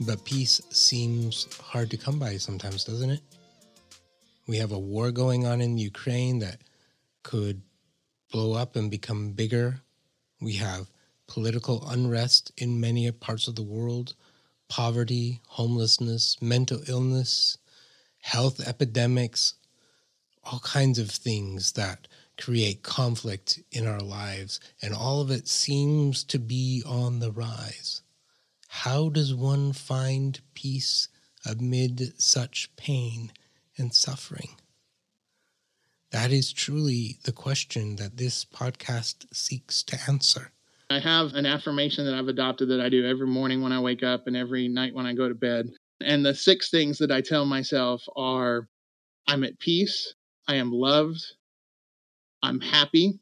But 0.00 0.24
peace 0.24 0.60
seems 0.70 1.48
hard 1.58 1.90
to 1.90 1.96
come 1.96 2.18
by 2.18 2.36
sometimes, 2.36 2.84
doesn't 2.84 3.10
it? 3.10 3.20
We 4.46 4.58
have 4.58 4.72
a 4.72 4.78
war 4.78 5.10
going 5.10 5.44
on 5.44 5.60
in 5.60 5.76
Ukraine 5.76 6.38
that 6.38 6.60
could 7.22 7.62
blow 8.32 8.52
up 8.52 8.76
and 8.76 8.90
become 8.90 9.32
bigger. 9.32 9.80
We 10.40 10.54
have 10.54 10.86
political 11.26 11.86
unrest 11.88 12.52
in 12.56 12.80
many 12.80 13.10
parts 13.10 13.48
of 13.48 13.56
the 13.56 13.62
world, 13.62 14.14
poverty, 14.68 15.40
homelessness, 15.46 16.40
mental 16.40 16.80
illness, 16.88 17.58
health 18.20 18.60
epidemics, 18.66 19.54
all 20.50 20.60
kinds 20.60 20.98
of 20.98 21.10
things 21.10 21.72
that 21.72 22.08
create 22.38 22.82
conflict 22.82 23.60
in 23.70 23.86
our 23.86 24.00
lives, 24.00 24.60
and 24.80 24.94
all 24.94 25.20
of 25.20 25.30
it 25.30 25.46
seems 25.46 26.24
to 26.24 26.38
be 26.38 26.82
on 26.86 27.18
the 27.18 27.32
rise. 27.32 28.02
How 28.68 29.08
does 29.08 29.34
one 29.34 29.72
find 29.72 30.40
peace 30.54 31.08
amid 31.44 32.20
such 32.20 32.70
pain 32.76 33.32
and 33.76 33.94
suffering? 33.94 34.56
That 36.10 36.32
is 36.32 36.52
truly 36.52 37.18
the 37.24 37.32
question 37.32 37.96
that 37.96 38.16
this 38.16 38.44
podcast 38.44 39.26
seeks 39.32 39.82
to 39.84 39.98
answer. 40.08 40.52
I 40.90 41.00
have 41.00 41.34
an 41.34 41.44
affirmation 41.44 42.06
that 42.06 42.14
I've 42.14 42.28
adopted 42.28 42.70
that 42.70 42.80
I 42.80 42.88
do 42.88 43.06
every 43.06 43.26
morning 43.26 43.60
when 43.60 43.72
I 43.72 43.80
wake 43.80 44.02
up 44.02 44.26
and 44.26 44.34
every 44.36 44.68
night 44.68 44.94
when 44.94 45.04
I 45.04 45.12
go 45.12 45.28
to 45.28 45.34
bed. 45.34 45.68
And 46.00 46.24
the 46.24 46.34
six 46.34 46.70
things 46.70 46.96
that 46.98 47.10
I 47.10 47.20
tell 47.20 47.44
myself 47.44 48.02
are 48.16 48.68
I'm 49.26 49.44
at 49.44 49.58
peace, 49.58 50.14
I 50.48 50.56
am 50.56 50.72
loved. 50.72 51.34
I'm 52.42 52.60
happy. 52.60 53.20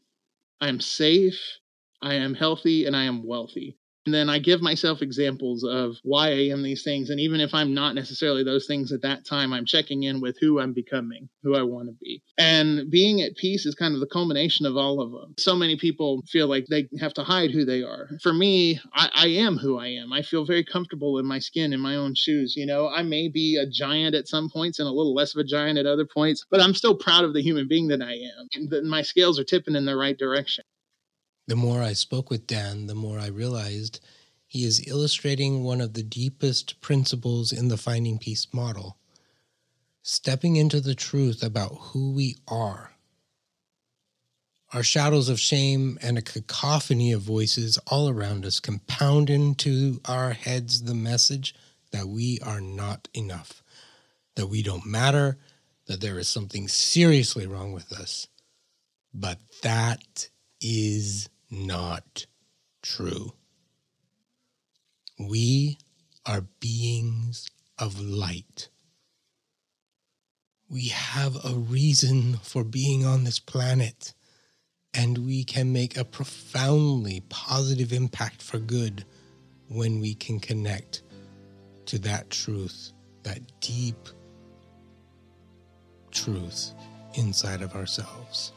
I 0.60 0.68
am 0.68 0.80
safe. 0.80 1.58
I 2.00 2.14
am 2.14 2.34
healthy 2.34 2.86
and 2.86 2.96
I 2.96 3.04
am 3.04 3.24
wealthy. 3.24 3.78
And 4.06 4.14
then 4.14 4.30
I 4.30 4.38
give 4.38 4.62
myself 4.62 5.02
examples 5.02 5.64
of 5.64 5.96
why 6.04 6.28
I 6.28 6.48
am 6.52 6.62
these 6.62 6.84
things. 6.84 7.10
And 7.10 7.18
even 7.18 7.40
if 7.40 7.52
I'm 7.52 7.74
not 7.74 7.96
necessarily 7.96 8.44
those 8.44 8.66
things 8.66 8.92
at 8.92 9.02
that 9.02 9.26
time, 9.26 9.52
I'm 9.52 9.66
checking 9.66 10.04
in 10.04 10.20
with 10.20 10.38
who 10.40 10.60
I'm 10.60 10.72
becoming, 10.72 11.28
who 11.42 11.56
I 11.56 11.62
want 11.62 11.88
to 11.88 11.94
be. 12.00 12.22
And 12.38 12.88
being 12.88 13.20
at 13.20 13.36
peace 13.36 13.66
is 13.66 13.74
kind 13.74 13.94
of 13.94 14.00
the 14.00 14.06
culmination 14.06 14.64
of 14.64 14.76
all 14.76 15.00
of 15.00 15.10
them. 15.10 15.34
So 15.38 15.56
many 15.56 15.76
people 15.76 16.22
feel 16.28 16.46
like 16.46 16.66
they 16.70 16.88
have 17.00 17.14
to 17.14 17.24
hide 17.24 17.50
who 17.50 17.64
they 17.64 17.82
are. 17.82 18.08
For 18.22 18.32
me, 18.32 18.80
I, 18.94 19.10
I 19.12 19.26
am 19.26 19.56
who 19.56 19.76
I 19.76 19.88
am. 19.88 20.12
I 20.12 20.22
feel 20.22 20.44
very 20.44 20.64
comfortable 20.64 21.18
in 21.18 21.26
my 21.26 21.40
skin, 21.40 21.72
in 21.72 21.80
my 21.80 21.96
own 21.96 22.14
shoes. 22.14 22.54
You 22.56 22.66
know, 22.66 22.88
I 22.88 23.02
may 23.02 23.28
be 23.28 23.56
a 23.56 23.68
giant 23.68 24.14
at 24.14 24.28
some 24.28 24.48
points 24.48 24.78
and 24.78 24.86
a 24.86 24.92
little 24.92 25.14
less 25.14 25.34
of 25.34 25.40
a 25.40 25.44
giant 25.44 25.80
at 25.80 25.86
other 25.86 26.06
points, 26.06 26.46
but 26.48 26.60
I'm 26.60 26.74
still 26.74 26.96
proud 26.96 27.24
of 27.24 27.34
the 27.34 27.42
human 27.42 27.66
being 27.66 27.88
that 27.88 28.02
I 28.02 28.12
am. 28.12 28.48
And 28.54 28.88
my 28.88 29.02
scales 29.02 29.40
are 29.40 29.44
tipping 29.44 29.74
in 29.74 29.84
the 29.84 29.96
right 29.96 30.16
direction. 30.16 30.64
The 31.48 31.56
more 31.56 31.82
I 31.82 31.92
spoke 31.92 32.30
with 32.30 32.46
Dan, 32.46 32.86
the 32.86 32.94
more 32.94 33.18
I 33.18 33.28
realized 33.28 34.00
he 34.46 34.64
is 34.64 34.86
illustrating 34.88 35.62
one 35.62 35.80
of 35.80 35.94
the 35.94 36.02
deepest 36.02 36.80
principles 36.80 37.52
in 37.52 37.68
the 37.68 37.76
Finding 37.76 38.18
Peace 38.18 38.46
model 38.52 38.98
stepping 40.06 40.54
into 40.54 40.80
the 40.80 40.94
truth 40.94 41.42
about 41.42 41.74
who 41.80 42.12
we 42.12 42.36
are. 42.46 42.92
Our 44.72 44.84
shadows 44.84 45.28
of 45.28 45.40
shame 45.40 45.98
and 46.00 46.16
a 46.16 46.22
cacophony 46.22 47.10
of 47.10 47.22
voices 47.22 47.76
all 47.88 48.08
around 48.08 48.46
us 48.46 48.60
compound 48.60 49.30
into 49.30 50.00
our 50.04 50.32
heads 50.32 50.82
the 50.82 50.94
message 50.94 51.56
that 51.90 52.06
we 52.06 52.38
are 52.44 52.60
not 52.60 53.08
enough, 53.14 53.64
that 54.36 54.46
we 54.46 54.62
don't 54.62 54.86
matter, 54.86 55.38
that 55.88 56.00
there 56.00 56.20
is 56.20 56.28
something 56.28 56.68
seriously 56.68 57.44
wrong 57.44 57.72
with 57.72 57.92
us. 57.92 58.28
But 59.12 59.40
that 59.64 60.28
is 60.60 61.28
not 61.50 62.26
true. 62.82 63.32
We 65.18 65.78
are 66.24 66.42
beings 66.60 67.48
of 67.78 68.00
light. 68.00 68.68
We 70.68 70.88
have 70.88 71.36
a 71.44 71.54
reason 71.54 72.38
for 72.42 72.64
being 72.64 73.06
on 73.06 73.24
this 73.24 73.38
planet, 73.38 74.12
and 74.92 75.18
we 75.18 75.44
can 75.44 75.72
make 75.72 75.96
a 75.96 76.04
profoundly 76.04 77.22
positive 77.28 77.92
impact 77.92 78.42
for 78.42 78.58
good 78.58 79.04
when 79.68 80.00
we 80.00 80.14
can 80.14 80.40
connect 80.40 81.02
to 81.86 81.98
that 82.00 82.30
truth, 82.30 82.92
that 83.22 83.40
deep 83.60 84.08
truth 86.10 86.72
inside 87.14 87.62
of 87.62 87.74
ourselves 87.74 88.52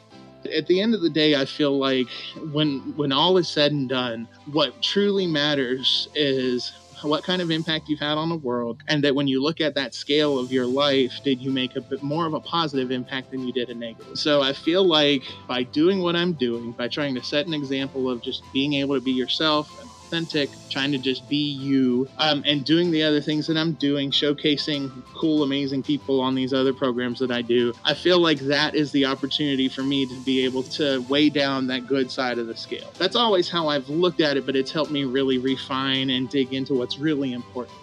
at 0.55 0.67
the 0.67 0.81
end 0.81 0.93
of 0.93 1.01
the 1.01 1.09
day 1.09 1.35
i 1.35 1.45
feel 1.45 1.77
like 1.77 2.07
when 2.51 2.93
when 2.95 3.11
all 3.11 3.37
is 3.37 3.49
said 3.49 3.71
and 3.71 3.89
done 3.89 4.27
what 4.51 4.81
truly 4.81 5.27
matters 5.27 6.07
is 6.15 6.71
what 7.03 7.23
kind 7.23 7.41
of 7.41 7.49
impact 7.49 7.87
you've 7.87 7.99
had 7.99 8.17
on 8.17 8.29
the 8.29 8.35
world 8.35 8.81
and 8.87 9.03
that 9.03 9.15
when 9.15 9.27
you 9.27 9.41
look 9.41 9.61
at 9.61 9.75
that 9.75 9.93
scale 9.93 10.37
of 10.37 10.51
your 10.51 10.65
life 10.65 11.19
did 11.23 11.41
you 11.41 11.51
make 11.51 11.75
a 11.75 11.81
bit 11.81 12.01
more 12.01 12.25
of 12.25 12.33
a 12.33 12.41
positive 12.41 12.91
impact 12.91 13.31
than 13.31 13.41
you 13.41 13.53
did 13.53 13.69
a 13.69 13.73
negative. 13.75 14.17
So 14.17 14.41
i 14.41 14.53
feel 14.53 14.85
like 14.85 15.23
by 15.47 15.63
doing 15.63 15.99
what 16.01 16.15
i'm 16.15 16.33
doing 16.33 16.73
by 16.73 16.87
trying 16.87 17.15
to 17.15 17.23
set 17.23 17.47
an 17.47 17.53
example 17.53 18.09
of 18.09 18.21
just 18.21 18.43
being 18.51 18.73
able 18.73 18.95
to 18.95 19.01
be 19.01 19.11
yourself 19.11 19.69
authentic, 20.09 20.49
trying 20.71 20.91
to 20.91 20.97
just 20.97 21.29
be 21.29 21.51
you, 21.51 22.07
um, 22.17 22.43
and 22.47 22.65
doing 22.65 22.89
the 22.89 23.03
other 23.03 23.21
things 23.21 23.45
that 23.45 23.55
I'm 23.55 23.73
doing, 23.73 24.09
showcasing 24.09 24.91
cool, 25.13 25.43
amazing 25.43 25.83
people 25.83 26.19
on 26.19 26.33
these 26.33 26.51
other 26.51 26.73
programs 26.73 27.19
that 27.19 27.29
I 27.29 27.43
do. 27.43 27.73
I 27.85 27.93
feel 27.93 28.19
like 28.19 28.39
that 28.39 28.73
is 28.73 28.91
the 28.91 29.05
opportunity 29.05 29.69
for 29.69 29.83
me 29.83 30.07
to 30.07 30.19
be 30.21 30.43
able 30.43 30.63
to 30.63 31.01
weigh 31.03 31.29
down 31.29 31.67
that 31.67 31.85
good 31.85 32.09
side 32.09 32.39
of 32.39 32.47
the 32.47 32.55
scale. 32.57 32.91
That's 32.97 33.15
always 33.15 33.49
how 33.49 33.67
I've 33.67 33.87
looked 33.87 34.19
at 34.19 34.35
it, 34.35 34.47
but 34.47 34.55
it's 34.55 34.71
helped 34.71 34.91
me 34.91 35.03
really 35.03 35.37
refine 35.37 36.09
and 36.09 36.27
dig 36.27 36.53
into 36.53 36.73
what's 36.73 36.97
really 36.97 37.33
important. 37.33 37.77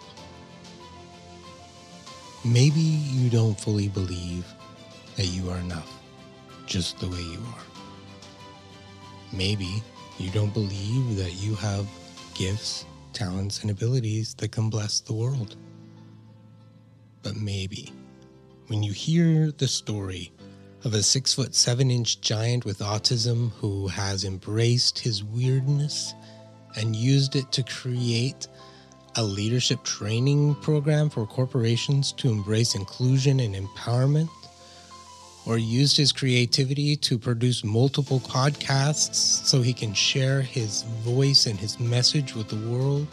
Maybe 2.45 2.81
you 2.81 3.31
don't 3.31 3.59
fully 3.59 3.89
believe 3.89 4.53
that 5.17 5.27
you 5.27 5.49
are 5.49 5.59
enough 5.59 5.93
just 6.67 6.99
the 6.99 7.07
way 7.07 7.23
you 7.23 7.39
are. 7.39 7.65
Maybe 9.33 9.81
you 10.19 10.31
don't 10.31 10.53
believe 10.53 11.17
that 11.17 11.35
you 11.35 11.55
have 11.57 11.87
gifts, 12.37 12.85
talents, 13.12 13.62
and 13.62 13.70
abilities 13.70 14.35
that 14.35 14.53
can 14.53 14.68
bless 14.68 15.01
the 15.01 15.12
world. 15.14 15.57
But 17.22 17.37
maybe 17.37 17.92
when 18.66 18.83
you 18.83 18.92
hear 18.92 19.51
the 19.53 19.66
story 19.66 20.33
of 20.85 20.94
a 20.94 21.03
six 21.03 21.33
foot 21.33 21.55
seven 21.55 21.90
inch 21.90 22.20
giant 22.20 22.64
with 22.64 22.81
autism 22.81 23.51
who 23.53 23.88
has 23.88 24.25
embraced 24.25 24.99
his 24.99 25.25
weirdness 25.25 26.14
and 26.77 26.94
used 26.94 27.37
it 27.37 27.51
to 27.53 27.62
create 27.62 28.49
a 29.16 29.22
leadership 29.22 29.83
training 29.83 30.55
program 30.57 31.09
for 31.09 31.27
corporations 31.27 32.12
to 32.12 32.29
embrace 32.29 32.75
inclusion 32.75 33.40
and 33.40 33.55
empowerment, 33.55 34.29
or 35.47 35.59
used 35.59 35.97
his 35.97 36.11
creativity 36.13 36.97
to 36.97 37.17
produce 37.17 37.63
multiple 37.63 38.21
podcasts 38.21 39.15
so 39.15 39.63
he 39.63 39.73
can 39.73 39.95
share 39.95 40.43
his 40.43 40.83
voice 41.05 41.47
and 41.47 41.59
his 41.59 41.79
message 41.79 42.35
with 42.35 42.49
the 42.49 42.69
world, 42.69 43.07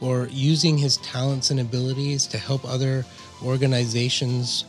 or 0.00 0.28
using 0.30 0.78
his 0.78 0.96
talents 0.98 1.50
and 1.50 1.60
abilities 1.60 2.26
to 2.28 2.38
help 2.38 2.64
other 2.64 3.04
organizations 3.44 4.64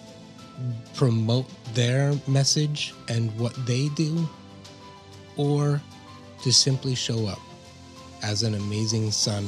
promote 0.96 1.46
their 1.74 2.14
message 2.28 2.94
and 3.08 3.32
what 3.40 3.54
they 3.66 3.90
do, 3.90 4.28
or 5.38 5.80
to 6.42 6.52
simply 6.52 6.96
show 6.96 7.28
up 7.28 7.40
as 8.24 8.44
an 8.44 8.56
amazing 8.56 9.12
son, 9.12 9.48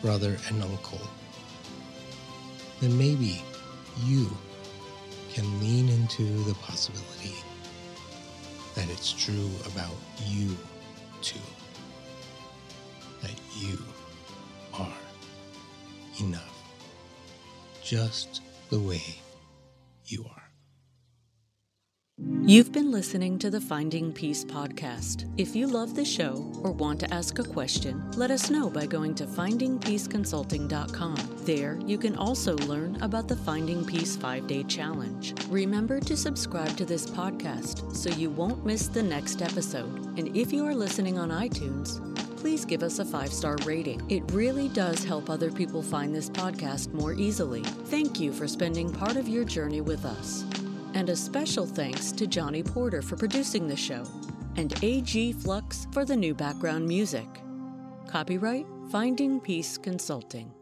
brother, 0.00 0.36
and 0.48 0.62
uncle, 0.62 1.00
then 2.80 2.96
maybe 2.96 3.42
you 4.04 4.30
can 5.34 5.60
lean 5.60 5.88
into 5.88 6.24
the 6.44 6.54
possibility 6.54 7.34
that 8.74 8.88
it's 8.90 9.12
true 9.12 9.50
about 9.66 9.94
you 10.26 10.56
too. 11.22 11.38
That 13.22 13.34
you 13.56 13.78
are 14.74 14.96
enough, 16.20 16.62
just 17.82 18.42
the 18.70 18.78
way 18.80 19.02
you 20.06 20.24
are. 20.24 20.39
You've 22.50 22.72
been 22.72 22.90
listening 22.90 23.38
to 23.38 23.48
the 23.48 23.60
Finding 23.60 24.12
Peace 24.12 24.44
podcast. 24.44 25.32
If 25.36 25.54
you 25.54 25.68
love 25.68 25.94
the 25.94 26.04
show 26.04 26.52
or 26.64 26.72
want 26.72 26.98
to 26.98 27.14
ask 27.14 27.38
a 27.38 27.44
question, 27.44 28.02
let 28.16 28.32
us 28.32 28.50
know 28.50 28.68
by 28.68 28.86
going 28.86 29.14
to 29.14 29.24
findingpeaceconsulting.com. 29.24 31.16
There, 31.44 31.78
you 31.86 31.96
can 31.96 32.16
also 32.16 32.56
learn 32.56 33.00
about 33.02 33.28
the 33.28 33.36
Finding 33.36 33.84
Peace 33.84 34.16
5 34.16 34.48
Day 34.48 34.64
Challenge. 34.64 35.32
Remember 35.46 36.00
to 36.00 36.16
subscribe 36.16 36.76
to 36.76 36.84
this 36.84 37.06
podcast 37.06 37.94
so 37.94 38.10
you 38.10 38.30
won't 38.30 38.66
miss 38.66 38.88
the 38.88 39.04
next 39.04 39.42
episode. 39.42 40.18
And 40.18 40.36
if 40.36 40.52
you 40.52 40.66
are 40.66 40.74
listening 40.74 41.20
on 41.20 41.30
iTunes, 41.30 42.00
please 42.36 42.64
give 42.64 42.82
us 42.82 42.98
a 42.98 43.04
five 43.04 43.32
star 43.32 43.58
rating. 43.64 44.02
It 44.08 44.28
really 44.32 44.66
does 44.70 45.04
help 45.04 45.30
other 45.30 45.52
people 45.52 45.84
find 45.84 46.12
this 46.12 46.28
podcast 46.28 46.92
more 46.92 47.12
easily. 47.12 47.62
Thank 47.62 48.18
you 48.18 48.32
for 48.32 48.48
spending 48.48 48.92
part 48.92 49.16
of 49.16 49.28
your 49.28 49.44
journey 49.44 49.82
with 49.82 50.04
us. 50.04 50.44
And 50.94 51.08
a 51.08 51.16
special 51.16 51.66
thanks 51.66 52.12
to 52.12 52.26
Johnny 52.26 52.62
Porter 52.62 53.00
for 53.00 53.16
producing 53.16 53.68
the 53.68 53.76
show, 53.76 54.04
and 54.56 54.74
AG 54.82 55.32
Flux 55.34 55.86
for 55.92 56.04
the 56.04 56.16
new 56.16 56.34
background 56.34 56.86
music. 56.86 57.28
Copyright 58.06 58.66
Finding 58.90 59.40
Peace 59.40 59.78
Consulting. 59.78 60.52